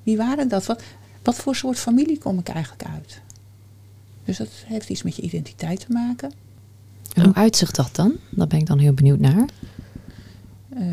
[0.03, 0.65] wie waren dat?
[0.65, 0.83] Wat,
[1.23, 3.21] wat voor soort familie kom ik eigenlijk uit?
[4.25, 6.31] Dus dat heeft iets met je identiteit te maken.
[7.13, 8.13] En hoe uitzicht dat dan?
[8.29, 9.45] Daar ben ik dan heel benieuwd naar.
[10.77, 10.83] Uh,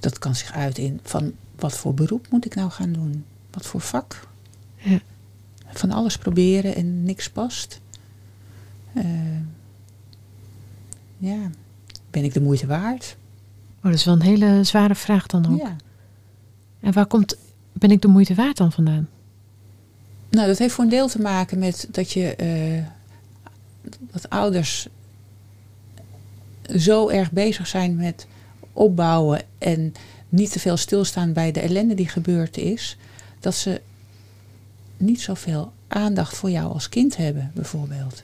[0.00, 3.24] dat kan zich uit in van wat voor beroep moet ik nou gaan doen?
[3.50, 4.28] Wat voor vak?
[4.76, 4.98] Ja
[5.78, 7.80] van alles proberen en niks past.
[8.92, 9.04] Uh,
[11.18, 11.50] ja,
[12.10, 13.16] ben ik de moeite waard?
[13.76, 15.60] Oh, dat is wel een hele zware vraag dan ook.
[15.60, 15.76] Ja.
[16.80, 17.36] En waar komt,
[17.72, 19.08] ben ik de moeite waard dan vandaan?
[20.30, 22.84] Nou, dat heeft voor een deel te maken met dat je, uh,
[24.12, 24.88] dat ouders
[26.76, 28.26] zo erg bezig zijn met
[28.72, 29.92] opbouwen en
[30.28, 32.96] niet te veel stilstaan bij de ellende die gebeurd is,
[33.40, 33.80] dat ze
[34.96, 38.22] niet zoveel aandacht voor jou als kind hebben, bijvoorbeeld.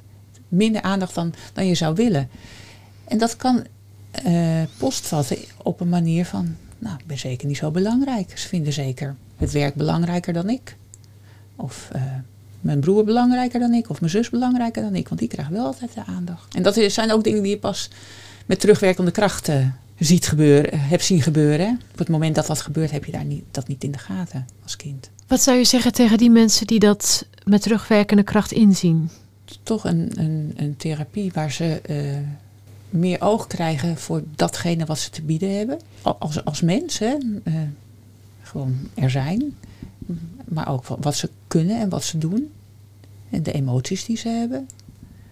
[0.48, 2.28] Minder aandacht dan, dan je zou willen.
[3.04, 3.64] En dat kan
[4.26, 8.38] uh, postvatten op een manier van, nou, ik ben zeker niet zo belangrijk.
[8.38, 10.76] Ze vinden zeker het werk belangrijker dan ik.
[11.56, 12.02] Of uh,
[12.60, 13.90] mijn broer belangrijker dan ik.
[13.90, 15.08] Of mijn zus belangrijker dan ik.
[15.08, 16.54] Want die krijgt wel altijd de aandacht.
[16.54, 17.90] En dat zijn ook dingen die je pas
[18.46, 21.80] met terugwerkende krachten ziet gebeuren, hebt zien gebeuren.
[21.92, 24.46] Op het moment dat dat gebeurt, heb je daar niet, dat niet in de gaten
[24.62, 25.10] als kind.
[25.26, 29.10] Wat zou je zeggen tegen die mensen die dat met terugwerkende kracht inzien?
[29.62, 32.16] Toch een, een, een therapie waar ze uh,
[32.90, 35.78] meer oog krijgen voor datgene wat ze te bieden hebben.
[36.02, 37.16] Als, als mens, hè.
[37.44, 37.54] Uh,
[38.42, 39.56] gewoon er zijn.
[40.44, 42.52] Maar ook wat ze kunnen en wat ze doen.
[43.30, 44.68] En de emoties die ze hebben.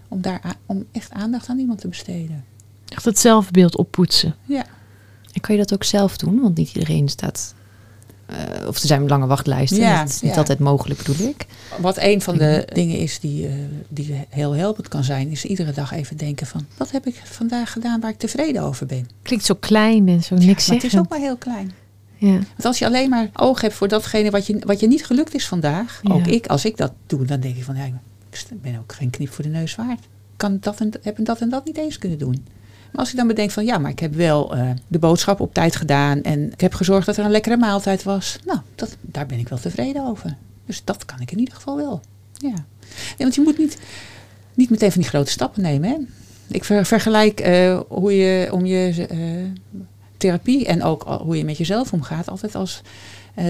[0.09, 2.45] Om, daar, om echt aandacht aan iemand te besteden.
[2.93, 4.35] Echt het zelfbeeld oppoetsen.
[4.45, 4.65] Ja.
[5.33, 6.41] En kan je dat ook zelf doen?
[6.41, 7.55] Want niet iedereen staat
[8.33, 9.79] uh, of er zijn lange wachtlijsten.
[9.79, 11.47] Ja, dat is niet altijd mogelijk, bedoel ik.
[11.81, 13.53] Wat een van de dingen is die, uh,
[13.89, 17.73] die heel helpend kan zijn, is iedere dag even denken van wat heb ik vandaag
[17.73, 19.09] gedaan waar ik tevreden over ben.
[19.23, 21.73] Klinkt zo klein en zo niks ja, Het is ook maar heel klein.
[22.17, 22.33] Ja.
[22.33, 25.35] Want als je alleen maar oog hebt voor datgene wat je, wat je niet gelukt
[25.35, 28.79] is vandaag, ook ik, als ik dat doe, dan denk ik van ja, ik ben
[28.79, 30.09] ook geen knip voor de neus waard.
[30.37, 32.47] Kan dat en, heb dat en dat niet eens kunnen doen.
[32.93, 35.55] Maar als ik dan bedenk van ja, maar ik heb wel uh, de boodschap op
[35.55, 38.39] tijd gedaan en ik heb gezorgd dat er een lekkere maaltijd was.
[38.45, 40.37] Nou, dat, daar ben ik wel tevreden over.
[40.67, 42.01] Dus dat kan ik in ieder geval wel.
[42.35, 42.55] Ja.
[43.19, 43.79] Want je moet niet,
[44.55, 45.89] niet meteen van die grote stappen nemen.
[45.89, 45.97] Hè?
[46.49, 49.79] Ik vergelijk uh, hoe je om je uh,
[50.17, 52.83] therapie en ook hoe je met jezelf omgaat, altijd als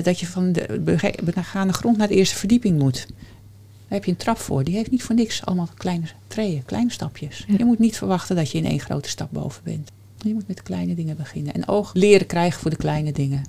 [0.02, 0.80] dat je van de
[1.22, 3.06] begane grond naar de eerste verdieping moet.
[3.92, 4.64] Heb je een trap voor.
[4.64, 7.44] Die heeft niet voor niks allemaal kleine treden, kleine stapjes.
[7.58, 9.90] Je moet niet verwachten dat je in één grote stap boven bent.
[10.16, 11.54] Je moet met kleine dingen beginnen.
[11.54, 13.42] En oog leren krijgen voor de kleine dingen.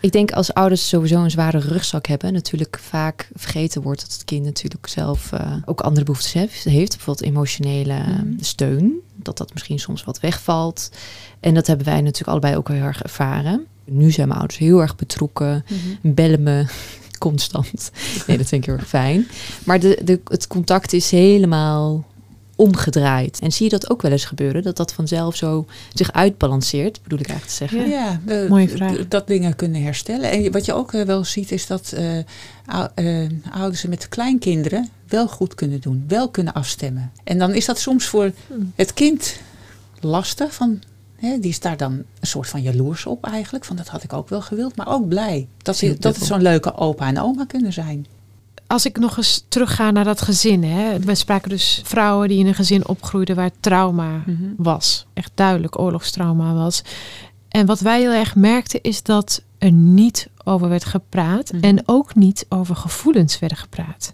[0.00, 4.24] Ik denk als ouders sowieso een zware rugzak hebben, natuurlijk vaak vergeten wordt dat het
[4.24, 6.64] kind natuurlijk zelf uh, ook andere behoeftes heeft.
[6.64, 8.26] heeft bijvoorbeeld emotionele mhm.
[8.40, 8.92] steun.
[9.14, 10.90] Dat dat misschien soms wat wegvalt.
[11.40, 13.66] En dat hebben wij natuurlijk allebei ook heel erg ervaren.
[13.84, 16.14] Nu zijn mijn ouders heel erg betrokken, Mhm.
[16.14, 16.66] bellen me
[17.18, 17.90] constant.
[18.26, 19.28] Nee, dat vind ik heel erg fijn.
[19.64, 22.06] Maar de, de, het contact is helemaal
[22.56, 23.38] omgedraaid.
[23.40, 24.62] En zie je dat ook wel eens gebeuren?
[24.62, 27.88] Dat dat vanzelf zo zich uitbalanceert, bedoel ik eigenlijk te zeggen.
[27.90, 29.08] Ja, de- Mooie vraag.
[29.08, 30.30] dat dingen kunnen herstellen.
[30.30, 32.18] En wat je ook eh, wel ziet is dat eh,
[32.94, 36.04] eh, ouders met kleinkinderen wel goed kunnen doen.
[36.08, 37.12] Wel kunnen afstemmen.
[37.24, 38.72] En dan is dat soms voor Hmm.
[38.74, 39.36] het kind
[40.00, 40.54] lastig.
[40.54, 40.82] Van,
[41.20, 43.64] hè, die is daar dan een soort van jaloers op eigenlijk.
[43.64, 44.76] Van dat had ik ook wel gewild.
[44.76, 48.06] Maar ook blij dat, die- dat het zo'n leuke opa en oma kunnen zijn.
[48.66, 50.64] Als ik nog eens terugga naar dat gezin.
[50.64, 50.98] Hè.
[50.98, 54.24] We spraken dus vrouwen die in een gezin opgroeiden waar trauma
[54.56, 55.06] was.
[55.14, 56.82] Echt duidelijk oorlogstrauma was.
[57.48, 61.52] En wat wij heel erg merkten is dat er niet over werd gepraat.
[61.52, 61.64] Mhm.
[61.64, 64.12] En ook niet over gevoelens werden gepraat.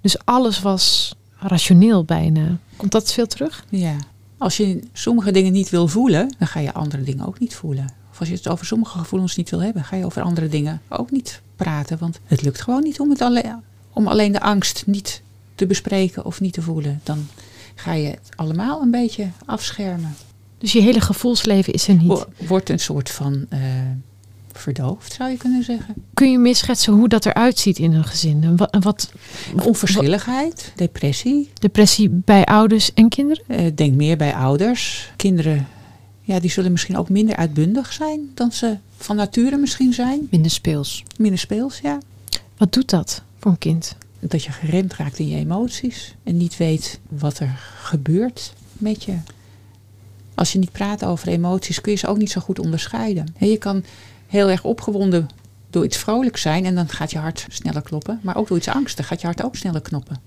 [0.00, 2.58] Dus alles was rationeel bijna.
[2.76, 3.64] Komt dat veel terug?
[3.68, 3.96] Ja.
[4.38, 7.86] Als je sommige dingen niet wil voelen, dan ga je andere dingen ook niet voelen.
[8.10, 10.80] Of als je het over sommige gevoelens niet wil hebben, ga je over andere dingen
[10.88, 11.98] ook niet praten.
[11.98, 15.22] Want het lukt gewoon niet om, het alleen, om alleen de angst niet
[15.54, 17.00] te bespreken of niet te voelen.
[17.02, 17.26] Dan
[17.74, 20.14] ga je het allemaal een beetje afschermen.
[20.58, 22.06] Dus je hele gevoelsleven is er niet.
[22.06, 23.60] Wo- Wordt een soort van eh,
[24.58, 25.94] verdoofd, zou je kunnen zeggen.
[26.14, 28.42] Kun je meer schetsen hoe dat eruit ziet in een gezin?
[28.42, 29.12] En wat, wat
[29.64, 31.50] Onverschilligheid, depressie.
[31.54, 33.44] depressie bij ouders en kinderen?
[33.46, 35.12] Eh, denk meer bij ouders.
[35.16, 35.68] Kinderen,
[36.20, 40.26] ja, die zullen misschien ook minder uitbundig zijn dan ze van nature misschien zijn.
[40.30, 41.02] Minder speels.
[41.16, 41.98] Minder speels, ja.
[42.56, 43.96] Wat doet dat voor een kind?
[44.20, 49.16] Dat je geremd raakt in je emoties en niet weet wat er gebeurt met je.
[50.34, 53.34] Als je niet praat over emoties, kun je ze ook niet zo goed onderscheiden.
[53.38, 53.84] En je kan
[54.34, 55.28] heel erg opgewonden
[55.70, 58.20] door iets vrolijks zijn en dan gaat je hart sneller kloppen.
[58.22, 60.20] Maar ook door iets angstig gaat je hart ook sneller knoppen.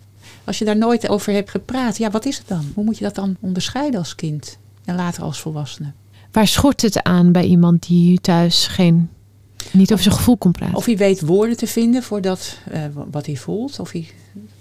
[0.44, 2.72] Als je daar nooit over hebt gepraat, ja, wat is het dan?
[2.74, 5.92] Hoe moet je dat dan onderscheiden als kind en later als volwassene?
[6.32, 9.10] Waar schort het aan bij iemand die thuis geen,
[9.72, 10.76] niet over zijn gevoel kon praten?
[10.76, 13.80] Of hij weet woorden te vinden voor dat, eh, wat hij voelt.
[13.80, 14.08] Of hij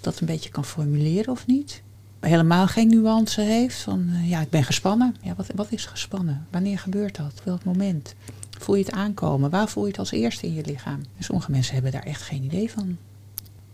[0.01, 1.83] dat een beetje kan formuleren of niet.
[2.21, 5.17] Helemaal geen nuance heeft van eh, ja, ik ben gespannen.
[5.23, 6.47] Ja, wat, wat is gespannen?
[6.51, 7.33] Wanneer gebeurt dat?
[7.45, 8.15] Welk moment?
[8.59, 9.51] Voel je het aankomen?
[9.51, 11.01] Waar voel je het als eerste in je lichaam?
[11.17, 12.97] En sommige mensen hebben daar echt geen idee van.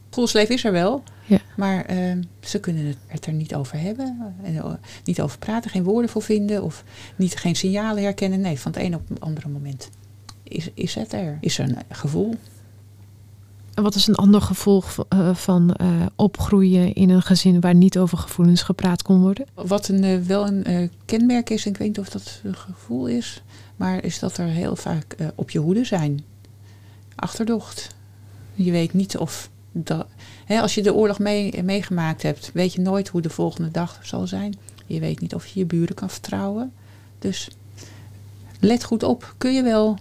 [0.08, 1.38] Gevoelsleven is er wel, Ja.
[1.56, 4.34] maar eh, ze kunnen het, het er niet over hebben.
[4.42, 4.72] En, eh,
[5.04, 6.62] niet over praten, geen woorden voor vinden.
[6.62, 6.84] Of
[7.16, 8.40] niet, geen signalen herkennen.
[8.40, 9.90] Nee, van het een op het andere moment
[10.42, 11.38] is, is het er.
[11.40, 12.34] Is er een gevoel.
[13.74, 17.74] En wat is een ander gevolg van, eh, van eh, opgroeien in een gezin waar
[17.74, 19.46] niet over gevoelens gepraat kon worden?
[19.54, 23.06] Wat een, eh, wel een kenmerk is, en ik weet niet of dat een gevoel
[23.06, 23.42] is,
[23.76, 26.24] maar is dat er heel vaak op je hoede zijn.
[27.14, 27.94] Achterdocht.
[28.54, 30.06] Je weet niet of dat.
[30.44, 33.98] Hè, als je de oorlog mee, meegemaakt hebt, weet je nooit hoe de volgende dag
[34.02, 34.56] zal zijn.
[34.86, 36.72] Je weet niet of je je buren kan vertrouwen.
[37.18, 37.48] Dus
[38.60, 39.34] let goed op.
[39.38, 39.98] Kun je wel,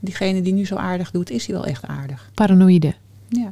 [0.00, 2.30] diegene die nu zo aardig doet, is hij wel echt aardig?
[2.34, 2.94] Paranoïde.
[3.28, 3.48] Ja.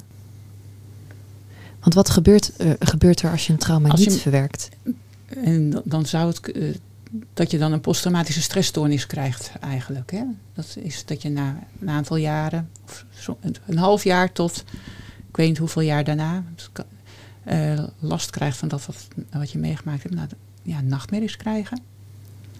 [1.81, 4.69] Want wat gebeurt, eh, gebeurt er als je een trauma Als niet verwerkt?
[5.45, 6.75] En dan- zou het eh,
[7.35, 10.11] dat je dan een posttraumatische stressstoornis krijgt eigenlijk.
[10.11, 10.23] Hè?
[10.55, 14.65] Dat is dat je na een aantal jaren, of zo- een, half jaar tot
[15.29, 16.85] ik weet niet hoeveel jaar daarna, kan-
[17.45, 20.15] eh, last krijgt van dat wat, wat je meegemaakt hebt.
[20.15, 20.29] Nou,
[20.63, 21.81] ja, nachtmerries krijgen.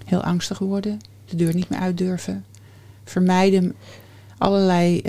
[0.05, 1.01] Heel angstig worden.
[1.25, 2.45] De deur niet meer uit durven.
[3.05, 3.75] Vermijden.
[4.39, 5.01] Allerlei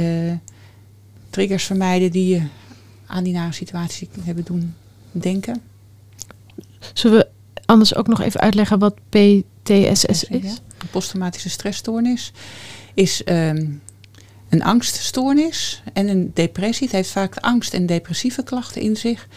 [1.38, 2.42] triggers vermijden die je
[3.06, 4.76] aan die nare situatie hebben doen
[5.12, 5.62] denken.
[6.94, 7.28] Zullen we
[7.66, 10.62] anders ook nog even uitleggen wat PTSS is?
[10.92, 12.32] Posttraumatische stressstoornis
[12.94, 13.66] is ehm,
[14.50, 16.88] een angststoornis en een depressie.
[16.88, 19.28] Het heeft vaak angst- en depressieve klachten in zich.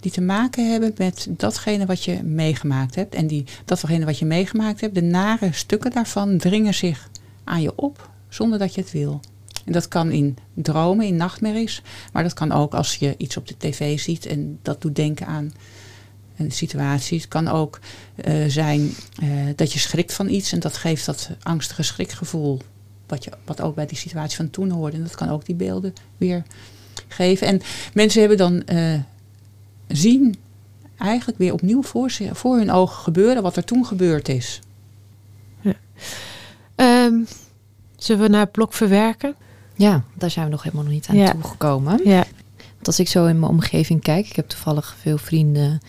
[0.00, 3.14] Die te maken hebben met datgene wat je meegemaakt hebt.
[3.14, 7.08] En die, datgene wat je meegemaakt hebt, de nare stukken daarvan dringen zich
[7.44, 9.20] aan je op zonder dat je het wil.
[9.64, 11.82] En dat kan in dromen, in nachtmerries.
[12.12, 15.26] Maar dat kan ook als je iets op de tv ziet en dat doet denken
[15.26, 15.52] aan
[16.36, 17.18] een situatie.
[17.18, 17.78] Het kan ook
[18.14, 18.90] eh, zijn
[19.22, 22.60] eh, dat je schrikt van iets en dat geeft dat angstige schrikgevoel.
[23.06, 24.96] Wat, je, wat ook bij die situatie van toen hoorde.
[24.96, 26.42] En dat kan ook die beelden weer
[27.08, 27.46] geven.
[27.46, 27.60] En
[27.94, 29.00] mensen hebben dan eh,
[29.88, 30.36] zien
[30.96, 34.60] eigenlijk weer opnieuw voor, voor hun ogen gebeuren wat er toen gebeurd is.
[36.74, 37.22] Ehm,
[37.96, 39.34] zullen we naar het blok verwerken?
[39.76, 41.30] Ja, daar zijn we nog helemaal nog niet aan Ja.
[41.32, 42.00] toegekomen.
[42.04, 42.24] Ja.
[42.74, 45.80] Want als ik zo in mijn omgeving kijk, ik heb toevallig veel vrienden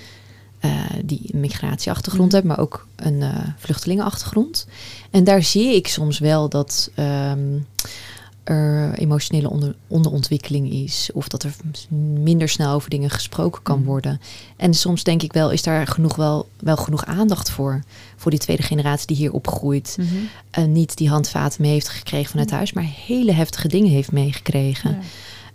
[0.59, 0.71] eh,
[1.05, 2.33] die een migratieachtergrond Mhm.
[2.35, 4.67] hebben, maar ook een eh, vluchtelingenachtergrond.
[5.11, 7.57] En daar zie ik soms wel dat ehm,
[8.43, 11.09] er emotionele onder, onderontwikkeling is.
[11.13, 11.55] Of dat er
[12.19, 13.85] minder snel over dingen gesproken kan Mm.
[13.85, 14.21] worden.
[14.57, 17.81] En soms denk ik wel, is daar genoeg wel, wel genoeg aandacht voor.
[18.15, 19.97] Voor die tweede generatie die hier opgroeit.
[20.51, 22.73] En niet die handvaten mee heeft gekregen vanuit huis.
[22.73, 24.91] Maar hele heftige dingen heeft meegekregen.
[24.91, 24.97] Ja.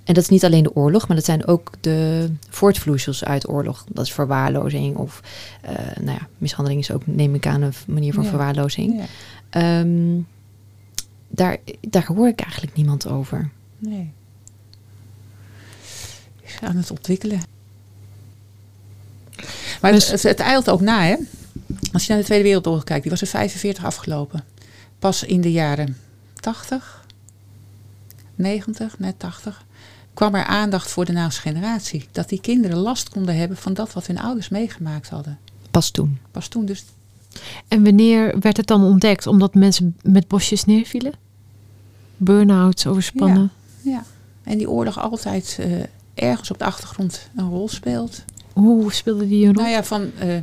[0.04, 3.84] En dat is niet alleen de oorlog, maar dat zijn ook de voortvloeisels uit oorlog.
[3.92, 5.20] Dat is verwaarlozing of
[5.62, 8.28] eh, nou ja, mishandeling is ook, neem ik aan, een manier van Ja.
[8.28, 8.96] verwaarlozing.
[8.96, 9.04] Ja.
[9.50, 10.14] Ehm,
[11.28, 13.50] daar, daar hoor ik eigenlijk niemand over.
[13.78, 14.12] Nee.
[16.42, 17.40] Is aan het ontwikkelen.
[19.80, 21.16] Maar Dus- het, het, eilt ook na, hè?
[21.92, 24.44] Als je naar de Tweede Wereldoorlog kijkt, die was in 45 afgelopen.
[24.98, 25.96] Pas in de jaren
[26.34, 27.04] 80,
[28.34, 29.64] 90, net 80,
[30.14, 32.08] kwam er aandacht voor de naaste generatie.
[32.12, 35.38] Dat die kinderen last konden hebben van dat wat hun ouders meegemaakt hadden.
[35.70, 36.18] Pas toen.
[36.30, 36.84] Pas toen dus
[37.68, 39.26] En wanneer werd het dan ontdekt?
[39.26, 41.12] Omdat mensen met bosjes neervielen?
[42.16, 43.50] Burn-outs, overspannen?
[43.82, 44.04] Ja,
[44.42, 45.70] en die oorlog altijd eh,
[46.14, 48.24] ergens op de achtergrond een rol speelt.
[48.52, 49.62] Hoe speelde die een rol?
[49.62, 50.36] Nou ja, van eh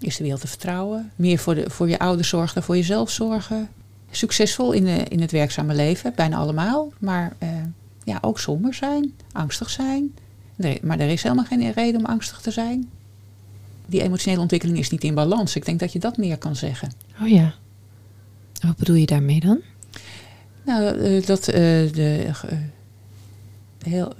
[0.00, 1.12] is de wereld te vertrouwen.
[1.16, 3.68] Meer voor, de, voor je ouders zorgen dan voor jezelf zorgen.
[4.10, 6.92] Succesvol in, de, in het werkzame leven, bijna allemaal.
[6.98, 7.48] Maar eh,
[8.04, 10.14] ja, ook somber zijn, angstig zijn.
[10.56, 12.90] Nee, maar er is helemaal geen reden om angstig te zijn.
[13.90, 15.56] Die emotionele ontwikkeling is niet in balans.
[15.56, 16.92] Ik denk dat je dat meer kan zeggen.
[17.20, 17.54] Oh ja.
[18.60, 19.60] Wat bedoel je daarmee dan?
[20.62, 21.54] Nou, eh, dat eh,
[21.92, 22.58] de, eh,
[23.82, 24.12] heel,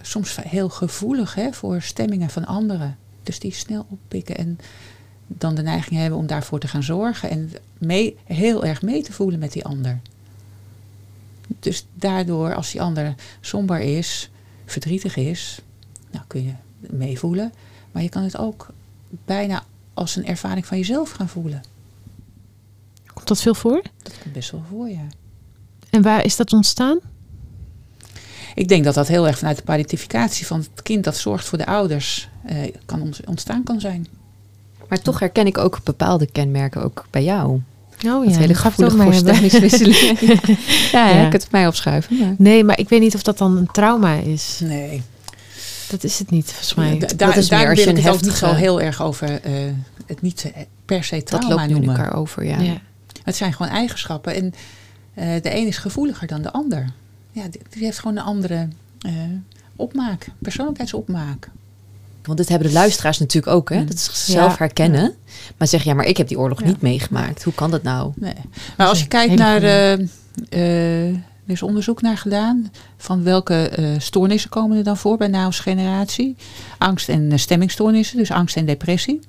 [0.00, 2.96] soms heel gevoelig hè, voor stemmingen van anderen.
[3.22, 4.58] Dus die snel oppikken en
[5.26, 7.30] dan de neiging hebben om daarvoor te gaan zorgen.
[7.30, 10.00] En mee, heel erg mee te voelen met die ander.
[11.60, 14.30] Dus daardoor, als die ander somber is,
[14.64, 15.60] verdrietig is,
[16.10, 17.52] nou kun je meevoelen.
[17.92, 18.72] Maar je kan het ook
[19.24, 19.62] bijna
[19.94, 21.62] als een ervaring van jezelf gaan voelen.
[23.14, 23.82] Komt dat veel voor?
[24.02, 25.06] Dat komt best wel voor, ja.
[25.90, 26.98] En waar is dat ontstaan?
[28.54, 31.58] Ik denk dat dat heel erg vanuit de parentificatie van het kind dat zorgt voor
[31.58, 34.06] de ouders eh, kan ont- ontstaan kan zijn.
[34.88, 37.48] Maar toch herken ik ook bepaalde kenmerken ook bij jou.
[37.50, 37.60] Oh
[37.96, 39.50] Dat ja, hele het ook gevoelige mee voor hebben.
[39.50, 40.36] stemmingswisselingen.
[40.92, 41.26] ja, Ja.
[41.26, 42.18] ik het op mij opschuiven.
[42.18, 42.34] Maar.
[42.38, 44.60] Nee, maar ik weet niet of dat dan een trauma is.
[44.62, 45.02] Nee.
[45.90, 46.98] Dat is het niet, volgens mij.
[46.98, 48.52] Da- dat daar is meer daar als wil je ik een het ook niet zo
[48.52, 49.52] heel erg over eh,
[50.06, 50.52] het niet
[50.84, 51.96] per se Dat trauma loopt nu in noemen.
[51.96, 52.58] elkaar over, ja.
[52.60, 52.80] ja.
[53.22, 54.34] Het zijn gewoon eigenschappen.
[54.34, 54.54] En
[55.14, 56.86] eh, de een is gevoeliger dan de ander.
[57.32, 58.68] Ja, die, die heeft gewoon een andere
[59.00, 59.12] eh,
[59.76, 61.48] opmaak, persoonlijkheidsopmaak.
[62.24, 63.84] Want dit hebben de luisteraars natuurlijk ook, hè?
[63.84, 64.58] Dat ze zichzelf Ja.
[64.58, 65.14] herkennen.
[65.56, 66.66] Maar zeg ja, maar ik heb die oorlog Ja.
[66.66, 67.42] niet meegemaakt.
[67.42, 68.12] Hoe kan dat nou?
[68.16, 68.34] Nee.
[68.76, 69.60] Maar als je kijkt naar.
[69.60, 71.24] goeie.
[71.46, 72.72] Er is onderzoek naar gedaan.
[72.96, 76.36] Van welke eh, stoornissen komen er dan voor bij NAOS generatie?
[76.78, 79.20] Angst en eh, stemmingstoornissen, dus angst en depressie.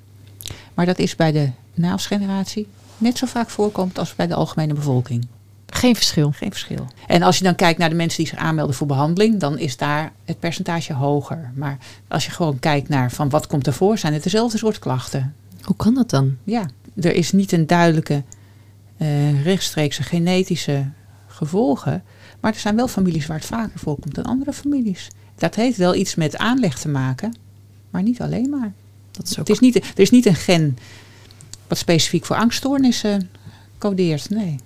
[0.74, 2.66] Maar dat is bij de NAOS generatie
[2.98, 5.26] net zo vaak voorkomt als bij de algemene bevolking.
[5.66, 6.32] Geen verschil.
[6.32, 6.86] Geen verschil.
[7.06, 9.76] En als je dan kijkt naar de mensen die zich aanmelden voor behandeling, dan is
[9.76, 11.52] daar het percentage hoger.
[11.54, 11.78] Maar
[12.08, 15.34] als je gewoon kijkt naar van wat komt ervoor, zijn het dezelfde soort klachten.
[15.62, 16.36] Hoe kan dat dan?
[16.44, 16.66] Ja,
[17.00, 18.22] er is niet een duidelijke
[18.96, 20.86] eh, rechtstreekse genetische
[21.38, 22.02] gevolgen.
[22.40, 25.08] Maar er zijn wel families waar het vaker voorkomt dan andere families.
[25.36, 27.34] Dat heeft wel iets met aanleg te maken,
[27.90, 28.72] maar niet alleen maar.
[29.10, 30.78] Dat is ook Het is niet, er is niet een gen
[31.66, 33.30] wat specifiek voor angststoornissen
[33.78, 34.30] codeert.
[34.30, 34.56] Nee.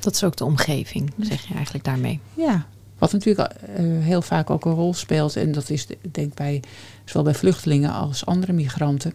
[0.00, 2.20] Dat is ook de omgeving, zeg je eigenlijk daarmee.
[2.34, 2.66] Ja,
[2.98, 6.34] wat natuurlijk eh, heel vaak ook een rol speelt, en dat is de- denk ik
[6.34, 6.62] bij,
[7.04, 9.12] zowel bij vluchtelingen als andere migranten,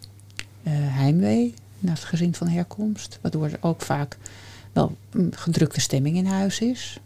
[0.62, 4.18] eh, heimwee naar het gezin van herkomst, waardoor er ook vaak
[4.72, 6.98] wel een gedrukte stemming in huis is.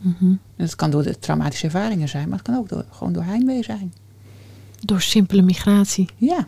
[0.00, 0.32] Mhm.
[0.56, 3.64] Dat kan door de traumatische ervaringen zijn, maar het kan ook door, gewoon door heimwee
[3.64, 3.92] zijn.
[4.80, 6.08] Door simpele migratie.
[6.16, 6.46] Ja,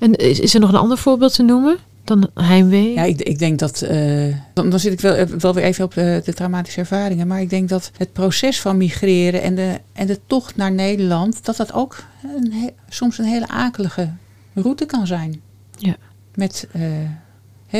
[0.00, 2.92] En is, is er nog een ander voorbeeld te noemen dan heimwee?
[2.94, 5.94] ja ik, ik denk dat, eh, dan, dan zit ik wel, wel weer even op
[5.94, 10.06] de, de traumatische ervaringen, maar ik denk dat het proces van migreren en de, en
[10.06, 12.04] de tocht naar Nederland, dat dat ook
[12.36, 14.12] een he- soms een hele akelige
[14.54, 15.40] route kan zijn.
[15.78, 15.96] Ja.
[16.34, 16.82] Met, eh,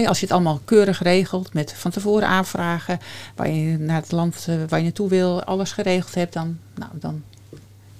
[0.02, 2.98] als je het allemaal keurig regelt, met van tevoren aanvragen,
[3.34, 6.90] waar je naar het land eh, waar je naartoe wil, alles geregeld hebt, dan, nou,
[6.94, 7.22] dan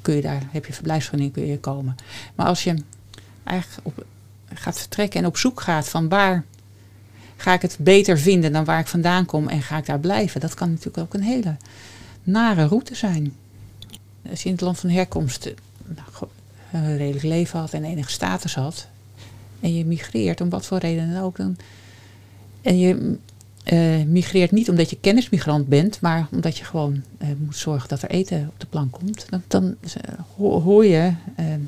[0.03, 1.97] kun je daar, heb je verblijfsvergunning, kun je komen.
[2.35, 2.77] Maar als je
[3.45, 4.05] eigenlijk op,
[4.55, 6.45] gaat vertrekken en op zoek gaat van waar
[7.37, 10.41] ga ik het beter vinden dan waar ik vandaan kom en ga ik daar blijven,
[10.41, 11.57] dat kan natuurlijk ook een hele
[12.23, 13.35] nare route zijn.
[14.31, 15.55] Als je in het land van herkomst
[15.87, 16.09] nou,
[16.73, 18.89] een redelijk leven had en enige status had,
[19.61, 21.57] en je migreert, om wat voor reden dan ook, dan,
[22.65, 23.17] en je
[23.65, 28.03] eh, migreert niet omdat je kennismigrant bent, maar omdat je gewoon eh, moet zorgen dat
[28.03, 29.27] er eten op de plank komt.
[29.31, 31.13] Dan, dan eh, ho- hoor je,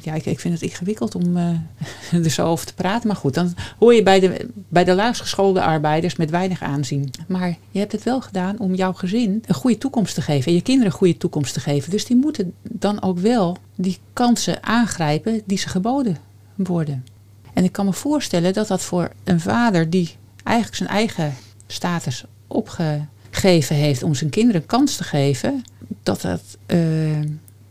[0.03, 1.37] ja, ik, ik vind het ingewikkeld om
[2.25, 5.21] er zo over te praten, maar goed, dan hoor je bij de, bij de laagst
[5.21, 7.11] geschoolde arbeiders met weinig aanzien.
[7.29, 10.55] Maar je hebt het wel gedaan om jouw gezin een goede toekomst te geven en
[10.55, 11.91] je kinderen een goede toekomst te geven.
[11.91, 16.17] Dus die moeten dan ook wel die kansen aangrijpen die ze geboden
[16.55, 17.05] worden.
[17.53, 20.15] En ik kan me voorstellen dat dat voor een vader die
[20.47, 21.35] eigenlijk zijn eigen
[21.67, 25.65] status opgegeven heeft om zijn kinderen een kans te geven,
[26.03, 26.79] dat dat eh,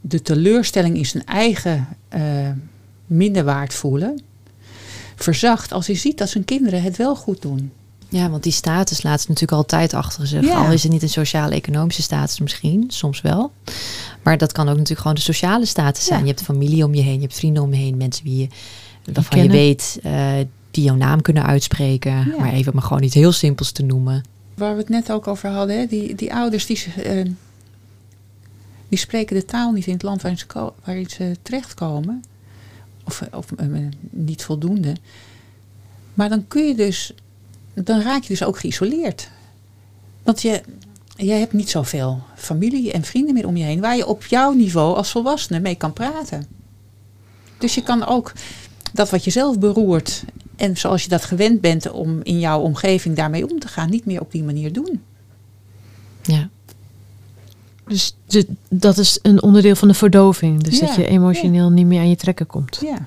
[0.01, 2.49] de teleurstelling in zijn eigen eh
[3.07, 4.21] minder waard voelen
[5.15, 7.71] verzacht als hij ziet dat zijn kinderen het wel goed doen.
[8.09, 10.45] Ja, want die status laat ze natuurlijk altijd achter zich.
[10.45, 10.65] Ja.
[10.65, 13.51] Al is het niet een sociale-economische status misschien, soms wel.
[14.21, 16.19] Maar dat kan ook natuurlijk gewoon de sociale status zijn.
[16.19, 16.25] Ja.
[16.25, 18.47] Je hebt familie om je heen, je hebt vrienden om je heen, mensen wie je,
[19.13, 20.33] waarvan je weet eh,
[20.75, 22.11] die jouw naam kunnen uitspreken.
[22.11, 22.35] Ja.
[22.39, 24.23] Maar even maar gewoon iets heel simpels te noemen.
[24.53, 25.85] Waar we het net ook over hadden, hè?
[25.85, 27.25] Die, die ouders die, eh,
[28.89, 32.23] die spreken de taal niet in het land waarin ze, waarin ze terechtkomen.
[33.03, 33.67] Of, of eh,
[34.09, 34.95] niet voldoende.
[36.13, 37.13] Maar dan kun je dus,
[37.73, 39.29] dan raak je dus ook geïsoleerd.
[40.23, 40.61] Want je,
[41.15, 44.51] je hebt niet zoveel familie en vrienden meer om je heen waar je op jouw
[44.51, 46.47] niveau als volwassene mee kan praten.
[47.57, 48.33] Dus je kan ook
[48.93, 50.23] dat wat je zelf beroert
[50.57, 54.05] en zoals je dat gewend bent om in jouw omgeving daarmee om te gaan, niet
[54.05, 55.01] meer op die manier doen.
[56.21, 56.49] Ja.
[57.87, 60.63] Dus de- dat is een onderdeel van de verdoving.
[60.63, 62.79] Dus Ja, dat je emotioneel niet meer aan je trekken komt.
[62.81, 62.97] Ja,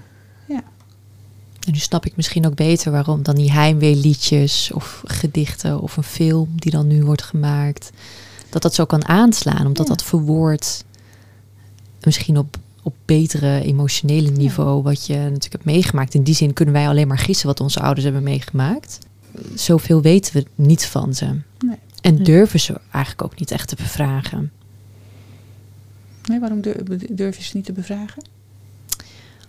[1.67, 6.03] En nu snap ik misschien ook beter waarom dan die heimweeliedjes of gedichten of een
[6.03, 7.91] film die dan nu wordt gemaakt.
[8.51, 9.95] Dat dat zo kan aanslaan, omdat Ja.
[9.95, 10.85] dat verwoordt
[12.03, 12.57] misschien op,
[12.89, 16.15] op betere emotionele niveau wat je natuurlijk hebt meegemaakt.
[16.15, 18.99] In die zin kunnen wij alleen maar gissen wat onze ouders hebben meegemaakt.
[19.55, 21.25] Zoveel weten we niet van ze.
[21.27, 21.77] Nee.
[22.01, 22.23] En Nee.
[22.25, 24.51] durven ze eigenlijk ook niet echt te bevragen.
[26.25, 26.77] nee, waarom durf,
[27.11, 28.25] durf je ze niet te bevragen?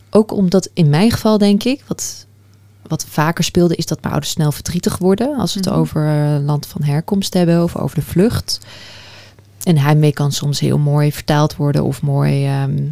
[0.10, 2.26] Ook omdat in mijn geval, denk ik, wat,
[2.88, 5.38] wat vaker speelde, is dat mijn ouders snel verdrietig worden.
[5.38, 5.78] Als we het Mhm.
[5.80, 8.60] over eh, land van herkomst hebben of over de vlucht.
[9.64, 12.88] En heimwee kan soms heel mooi vertaald worden of mooi ehm,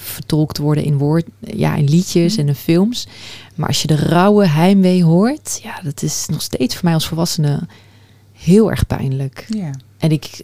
[0.00, 2.40] vertolkt worden in, woord, ja, in liedjes Mhm.
[2.40, 3.06] en in films.
[3.54, 7.08] Maar als je de rauwe heimwee hoort, ja, dat is nog steeds voor mij als
[7.08, 7.68] volwassene
[8.32, 9.46] heel erg pijnlijk.
[9.48, 9.70] Ja.
[9.98, 10.42] En ik,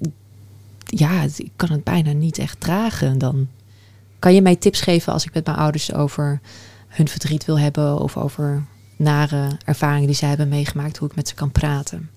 [0.85, 3.49] ja, ik kan het bijna niet echt dragen dan.
[4.19, 6.41] Kan je mij tips geven als ik met mijn ouders over
[6.89, 8.65] hun verdriet wil hebben of over
[8.97, 12.11] nare ervaringen die zij hebben meegemaakt, hoe ik met ze kan praten?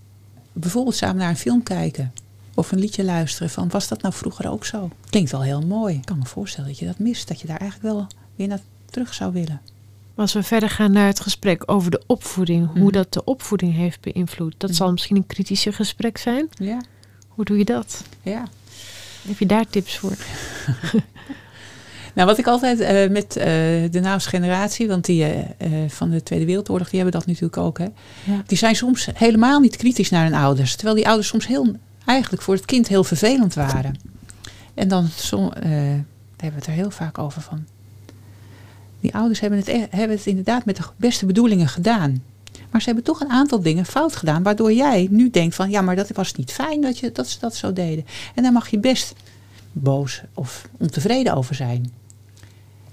[0.54, 2.14] Bijvoorbeeld samen naar een film kijken.
[2.60, 4.90] Of een liedje luisteren van was dat nou vroeger ook zo?
[5.10, 5.96] Klinkt wel heel mooi.
[5.96, 7.28] Ik kan me voorstellen dat je dat mist.
[7.28, 9.62] Dat je daar eigenlijk wel weer naar terug zou willen.
[10.16, 12.92] Als we verder gaan naar het gesprek over de opvoeding, hoe Mhm.
[12.92, 14.78] dat de opvoeding heeft beïnvloed, dat Mhm.
[14.80, 16.48] zal misschien een kritischer gesprek zijn.
[16.50, 16.82] Ja,
[17.28, 18.04] Hoe doe je dat?
[18.22, 18.44] ja.
[19.28, 20.16] Heb je daar tips voor?
[22.16, 23.46] Nou, wat ik altijd eh, met eh,
[23.92, 27.78] de naaste generatie, want die eh, van de Tweede Wereldoorlog, die hebben dat natuurlijk ook.
[27.78, 27.88] Hè.
[28.24, 28.44] Ja.
[28.46, 30.76] Die zijn soms helemaal niet kritisch naar hun ouders.
[30.76, 34.00] Terwijl die ouders soms heel, eigenlijk voor het kind heel vervelend waren.
[34.74, 36.04] En dan eh, hebben
[36.38, 37.66] we het er heel vaak over van.
[39.00, 42.24] Die ouders hebben het, e- hebben het inderdaad met de beste bedoelingen gedaan.
[42.72, 44.44] Maar ze hebben toch een aantal dingen fout gedaan.
[44.44, 47.40] Waardoor jij nu denkt van ja, maar dat was niet fijn dat, je, dat ze
[47.40, 48.06] dat zo deden.
[48.36, 49.14] En daar mag je best
[49.72, 51.92] boos of ontevreden over zijn.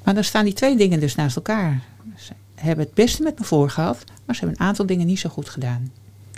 [0.04, 1.82] Maar dan staan die twee dingen dus naast elkaar.
[2.16, 5.18] Ze hebben het beste met me voor gehad, maar ze hebben een aantal dingen niet
[5.18, 5.92] zo goed gedaan.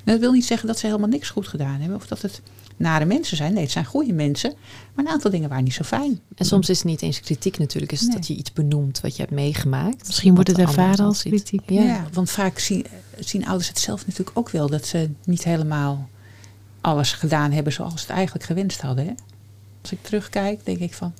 [0.08, 1.96] En dat wil niet zeggen dat ze helemaal niks goed gedaan hebben.
[1.96, 2.40] Of dat het
[2.76, 3.52] nare mensen zijn.
[3.52, 4.54] Nee, het zijn goede mensen.
[4.94, 6.20] Maar een aantal dingen waren niet zo fijn.
[6.34, 8.14] En soms is het niet eens kritiek natuurlijk, is Nee.
[8.14, 10.06] dat je iets benoemt wat je hebt meegemaakt.
[10.06, 11.70] Misschien wordt het ervaren als kritiek.
[11.70, 11.82] Ja.
[11.82, 12.86] Ja, want vaak zien,
[13.18, 14.68] zien ouders het zelf natuurlijk ook wel.
[14.68, 16.08] Dat ze niet helemaal
[16.80, 19.06] alles gedaan hebben zoals ze het eigenlijk gewenst hadden.
[19.06, 19.12] Hè?
[19.80, 21.12] Als ik terugkijk, denk ik van...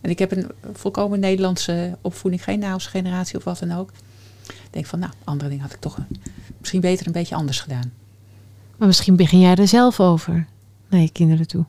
[0.00, 2.44] En ik heb een volkomen Nederlandse opvoeding.
[2.44, 3.90] Geen Nederlandse generatie of wat dan ook.
[4.46, 5.98] Ik denk van, nou, andere dingen had ik toch
[6.58, 7.92] misschien beter een beetje anders gedaan.
[8.82, 10.46] Maar misschien begin jij er zelf over
[10.88, 11.64] naar je kinderen toe.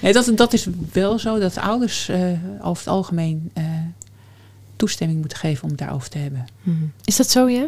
[0.00, 2.20] Nee, dat, dat is wel zo dat ouders eh,
[2.60, 3.64] over het algemeen eh,
[4.76, 6.46] toestemming moeten geven om het daarover te hebben.
[6.62, 6.76] Mhm.
[7.04, 7.66] Is dat zo, ja?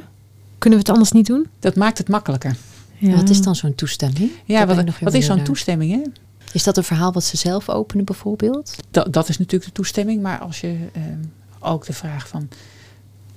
[0.58, 1.46] Kunnen we het anders niet doen?
[1.58, 2.56] Dat maakt het makkelijker.
[2.96, 3.14] Ja.
[3.14, 4.30] Wat is dan zo'n toestemming?
[4.44, 5.92] Ja, Dat wat, wat is zo'n toestemming?
[5.92, 6.02] Hè?
[6.52, 8.76] Is dat een verhaal wat ze zelf openen bijvoorbeeld?
[8.90, 10.22] Dat, dat is natuurlijk de toestemming.
[10.22, 11.24] Maar als je ehm,
[11.58, 12.48] ook de vraag van...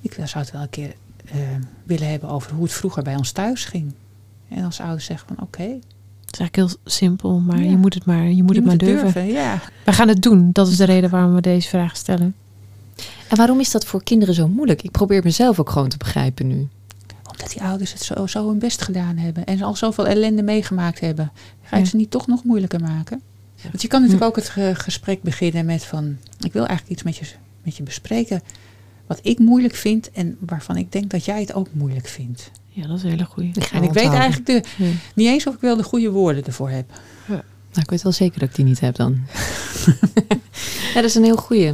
[0.00, 3.32] Ik zou het wel een keer ehm, willen hebben over hoe het vroeger bij ons
[3.32, 3.92] thuis ging.
[4.54, 7.70] En als ouders zeggen van oké, Het is eigenlijk heel simpel, maar Ja.
[7.70, 9.04] je moet het maar, je moet je het maar het durven.
[9.12, 9.26] durven.
[9.32, 9.60] Ja.
[9.84, 10.50] We gaan het doen.
[10.52, 12.34] Dat is de reden waarom we deze vraag stellen.
[13.28, 14.82] En waarom is dat voor kinderen zo moeilijk?
[14.82, 16.68] Ik probeer mezelf ook gewoon te begrijpen nu.
[17.30, 20.42] Omdat die ouders het zo, zo hun best gedaan hebben en ze al zoveel ellende
[20.42, 21.32] meegemaakt hebben,
[21.62, 21.88] ga je Ja.
[21.88, 23.20] ze niet toch nog moeilijker maken?
[23.62, 27.02] Want je kan natuurlijk ook het ge- gesprek beginnen met van, ik wil eigenlijk iets
[27.02, 28.42] met je, met je bespreken
[29.06, 32.50] wat ik moeilijk vind en waarvan ik denk dat jij het ook moeilijk vindt.
[32.74, 33.52] Ja, dat is een hele gaan
[33.82, 34.90] En ik weet eigenlijk de, Ja.
[35.14, 36.90] niet eens of ik wel de goede woorden ervoor heb.
[37.72, 39.20] Nou, ik weet wel zeker dat ik die niet heb dan.
[40.94, 41.72] ja, dat is een heel goeie.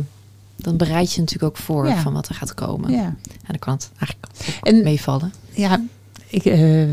[0.57, 1.97] Dan bereid je natuurlijk ook voor Ja.
[2.01, 2.91] van wat er gaat komen.
[2.91, 3.05] Ja.
[3.05, 5.33] En dan kan het eigenlijk En- meevallen.
[5.51, 5.83] Ja,
[6.27, 6.89] ik, eh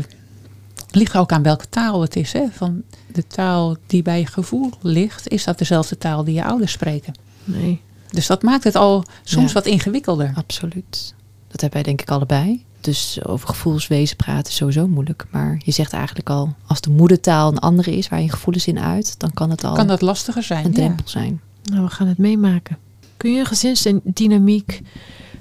[0.90, 2.32] ligt er ook aan welke taal het is.
[2.32, 2.44] Hè?
[2.52, 2.82] Van
[3.12, 7.14] de taal die bij je gevoel ligt, is dat dezelfde taal die je ouders spreken.
[7.44, 7.80] Nee.
[8.10, 9.52] Dus dat maakt het al soms Ja.
[9.54, 10.32] wat ingewikkelder.
[10.34, 11.14] Absoluut.
[11.48, 12.64] Dat hebben wij denk ik allebei.
[12.86, 15.24] Dus over gevoelswezen praten is sowieso moeilijk.
[15.30, 18.78] Maar je zegt eigenlijk al, als de moedertaal een andere is waar je gevoelens in
[18.80, 20.64] uit, dan kan het al Kan dat lastiger zijn?
[20.64, 20.76] een ja.
[20.76, 21.40] drempel zijn.
[21.70, 22.78] Nou, we gaan het meemaken.
[23.16, 24.80] Kun je een gezinsdynamiek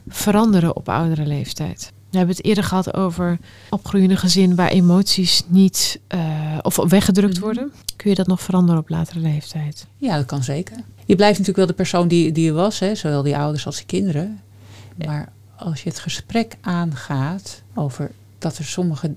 [0.07, 1.91] veranderen op oudere leeftijd?
[2.09, 3.37] We hebben het eerder gehad over
[3.69, 6.19] opgroeiende gezin waar emoties niet eh,
[6.61, 7.43] of weggedrukt Mhm.
[7.43, 7.71] worden.
[7.95, 9.87] Kun je dat nog veranderen op latere leeftijd?
[9.97, 10.77] Ja, dat kan zeker.
[11.05, 12.95] Je blijft natuurlijk wel de persoon die, die je was, hè?
[12.95, 14.39] zowel die ouders als die kinderen.
[15.05, 19.13] Maar als je het gesprek aangaat over dat er sommige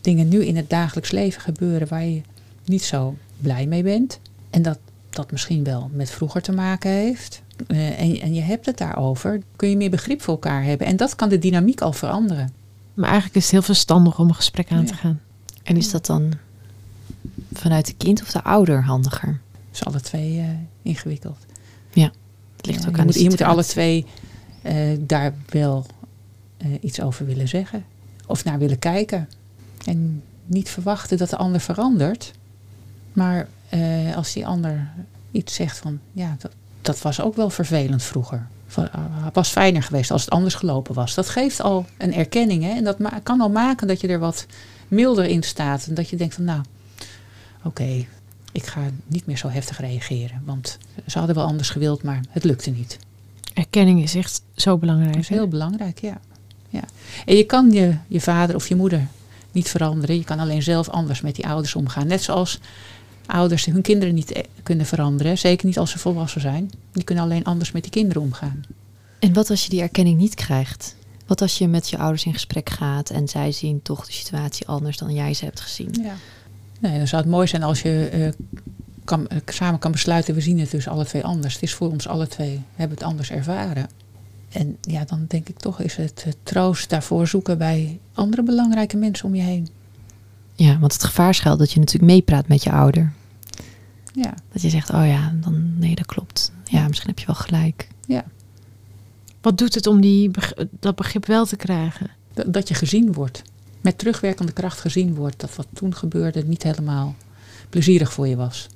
[0.00, 2.20] dingen nu in het dagelijks leven gebeuren waar je
[2.64, 4.20] niet zo blij mee bent.
[4.50, 4.78] En dat
[5.10, 7.42] dat misschien wel met vroeger te maken heeft.
[7.66, 10.86] eh, en, en je hebt het daarover, kun je meer begrip voor elkaar hebben.
[10.86, 12.52] En dat kan de dynamiek al veranderen.
[12.94, 14.98] Maar eigenlijk is het heel verstandig om een gesprek aan te Ja.
[14.98, 15.20] gaan.
[15.62, 16.32] En is dat dan
[17.52, 19.40] vanuit de kind of de ouder handiger?
[19.70, 20.46] Dus alle twee eh,
[20.82, 21.36] ingewikkeld.
[22.56, 24.06] Het ligt Ja, ook je aan moet, de je moet alle twee
[25.06, 25.86] daar wel
[26.64, 27.84] eh, iets over willen zeggen.
[28.26, 29.28] Of naar willen kijken.
[29.84, 32.32] En niet verwachten dat de ander verandert.
[33.12, 34.90] Maar eh, als die ander
[35.30, 36.00] iets zegt van...
[36.12, 38.46] Ja, dat, dat was ook wel vervelend vroeger.
[39.32, 41.14] Was fijner geweest als het anders gelopen was.
[41.14, 42.62] Dat geeft al een erkenning.
[42.62, 42.70] Hè?
[42.70, 44.46] En dat kan al maken dat je er wat
[44.88, 45.86] milder in staat.
[45.86, 46.60] En dat je denkt van nou,
[47.62, 48.06] oké,
[48.52, 50.42] ik ga niet meer zo heftig reageren.
[50.44, 52.98] Want ze hadden wel anders gewild, maar het lukte niet.
[53.54, 55.12] Erkenning is echt zo belangrijk.
[55.12, 55.34] Dat is hè?
[55.34, 56.20] heel belangrijk, ja.
[56.68, 56.82] ja.
[57.26, 59.06] En je kan je, je vader of je moeder
[59.52, 60.16] niet veranderen.
[60.16, 62.06] Je kan alleen zelf anders met die ouders omgaan.
[62.06, 62.60] Net zoals
[63.26, 65.38] ouders hun kinderen niet eh, kunnen veranderen.
[65.38, 66.70] Zeker niet als ze volwassen zijn.
[66.92, 68.64] Die kunnen alleen anders met die kinderen omgaan.
[69.18, 70.96] En wat als je die erkenning niet krijgt?
[71.26, 74.66] Wat als je met je ouders in gesprek gaat en zij zien toch de situatie
[74.66, 75.94] anders dan jij ze hebt gezien?
[76.02, 76.14] Ja.
[76.80, 78.28] Nee, dan zou het mooi zijn als je eh,
[79.04, 81.54] kan, eh, samen kan besluiten, we zien het dus alle twee anders.
[81.54, 83.88] Het is voor ons alle twee, we hebben het anders ervaren.
[84.48, 88.96] En ja, dan denk ik toch is het eh, troost daarvoor zoeken bij andere belangrijke
[88.96, 89.68] mensen om je heen.
[90.54, 93.12] Ja, want het gevaar schuilt dat je natuurlijk meepraat met je ouder.
[94.12, 96.52] Ja, Dat je zegt, oh ja, dan nee, dat klopt.
[96.64, 97.88] Ja, misschien heb je wel gelijk.
[99.40, 100.30] Wat doet het om die,
[100.80, 102.10] dat begrip wel te krijgen?
[102.34, 103.42] dat, dat je gezien wordt.
[103.80, 105.40] Met terugwerkende kracht gezien wordt.
[105.40, 107.14] Dat wat toen gebeurde niet helemaal
[107.68, 108.66] plezierig voor je was.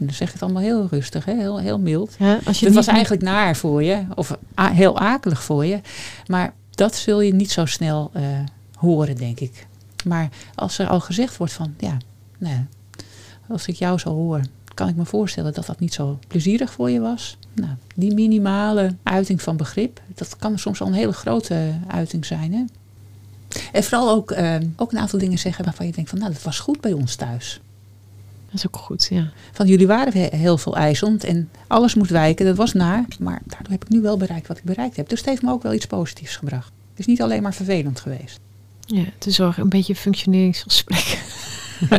[0.00, 1.34] En dan zeg ik het allemaal heel rustig, hè?
[1.34, 2.14] Heel, heel mild.
[2.18, 5.80] Ja, als je Het was eigenlijk naar voor je, of heel akelig voor je.
[6.26, 8.22] Maar dat zul je niet zo snel eh,
[8.74, 9.66] horen, denk ik.
[10.04, 11.96] Maar als er al gezegd wordt van, ja,
[12.38, 12.66] nee,
[13.48, 14.40] als ik jou zo hoor,
[14.74, 17.38] kan ik me voorstellen dat dat niet zo plezierig voor je was.
[17.52, 22.52] Nou, die minimale uiting van begrip, dat kan soms al een hele grote uiting zijn.
[22.52, 22.64] Hè?
[23.72, 26.42] En vooral ook, eh, ook een aantal dingen zeggen waarvan je denkt van, nou, dat
[26.42, 27.60] was goed bij ons thuis.
[28.50, 29.30] Dat is ook goed, ja.
[29.52, 32.46] Van jullie waren he- heel veel eisend en alles moest wijken.
[32.46, 35.08] Dat was naar, maar daardoor heb ik nu wel bereikt wat ik bereikt heb.
[35.08, 36.70] Dus het heeft me ook wel iets positiefs gebracht.
[36.90, 38.38] Het is niet alleen maar vervelend geweest.
[38.86, 41.18] ja het is wel een beetje een functioneringsgesprek.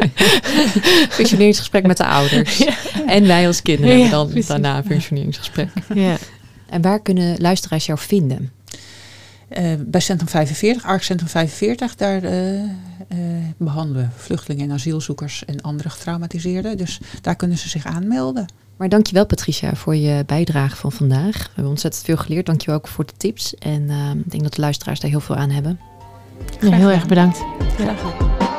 [1.09, 2.63] Functioneringsgesprek met de ouders.
[3.07, 4.47] En wij als kinderen Ja, hebben dan precies.
[4.47, 5.69] daarna een functioneringsgesprek.
[5.93, 6.17] ja.
[6.69, 8.51] En waar kunnen luisteraars jou vinden?
[9.51, 12.67] Eh, bij Centrum 45, ARC Centrum 45, daar eh, eh,
[13.57, 16.77] behandelen we vluchtelingen en asielzoekers en andere getraumatiseerden.
[16.77, 18.45] Dus daar kunnen ze zich aanmelden.
[18.81, 21.37] Maar dankjewel Patricia voor je bijdrage van vandaag.
[21.37, 22.45] We hebben ontzettend veel geleerd.
[22.45, 23.55] Dankjewel ook voor de tips.
[23.55, 25.79] En eh, ik denk dat de luisteraars daar heel veel aan hebben.
[26.61, 27.41] Ja, heel erg bedankt.
[27.77, 28.50] Graag gedaan.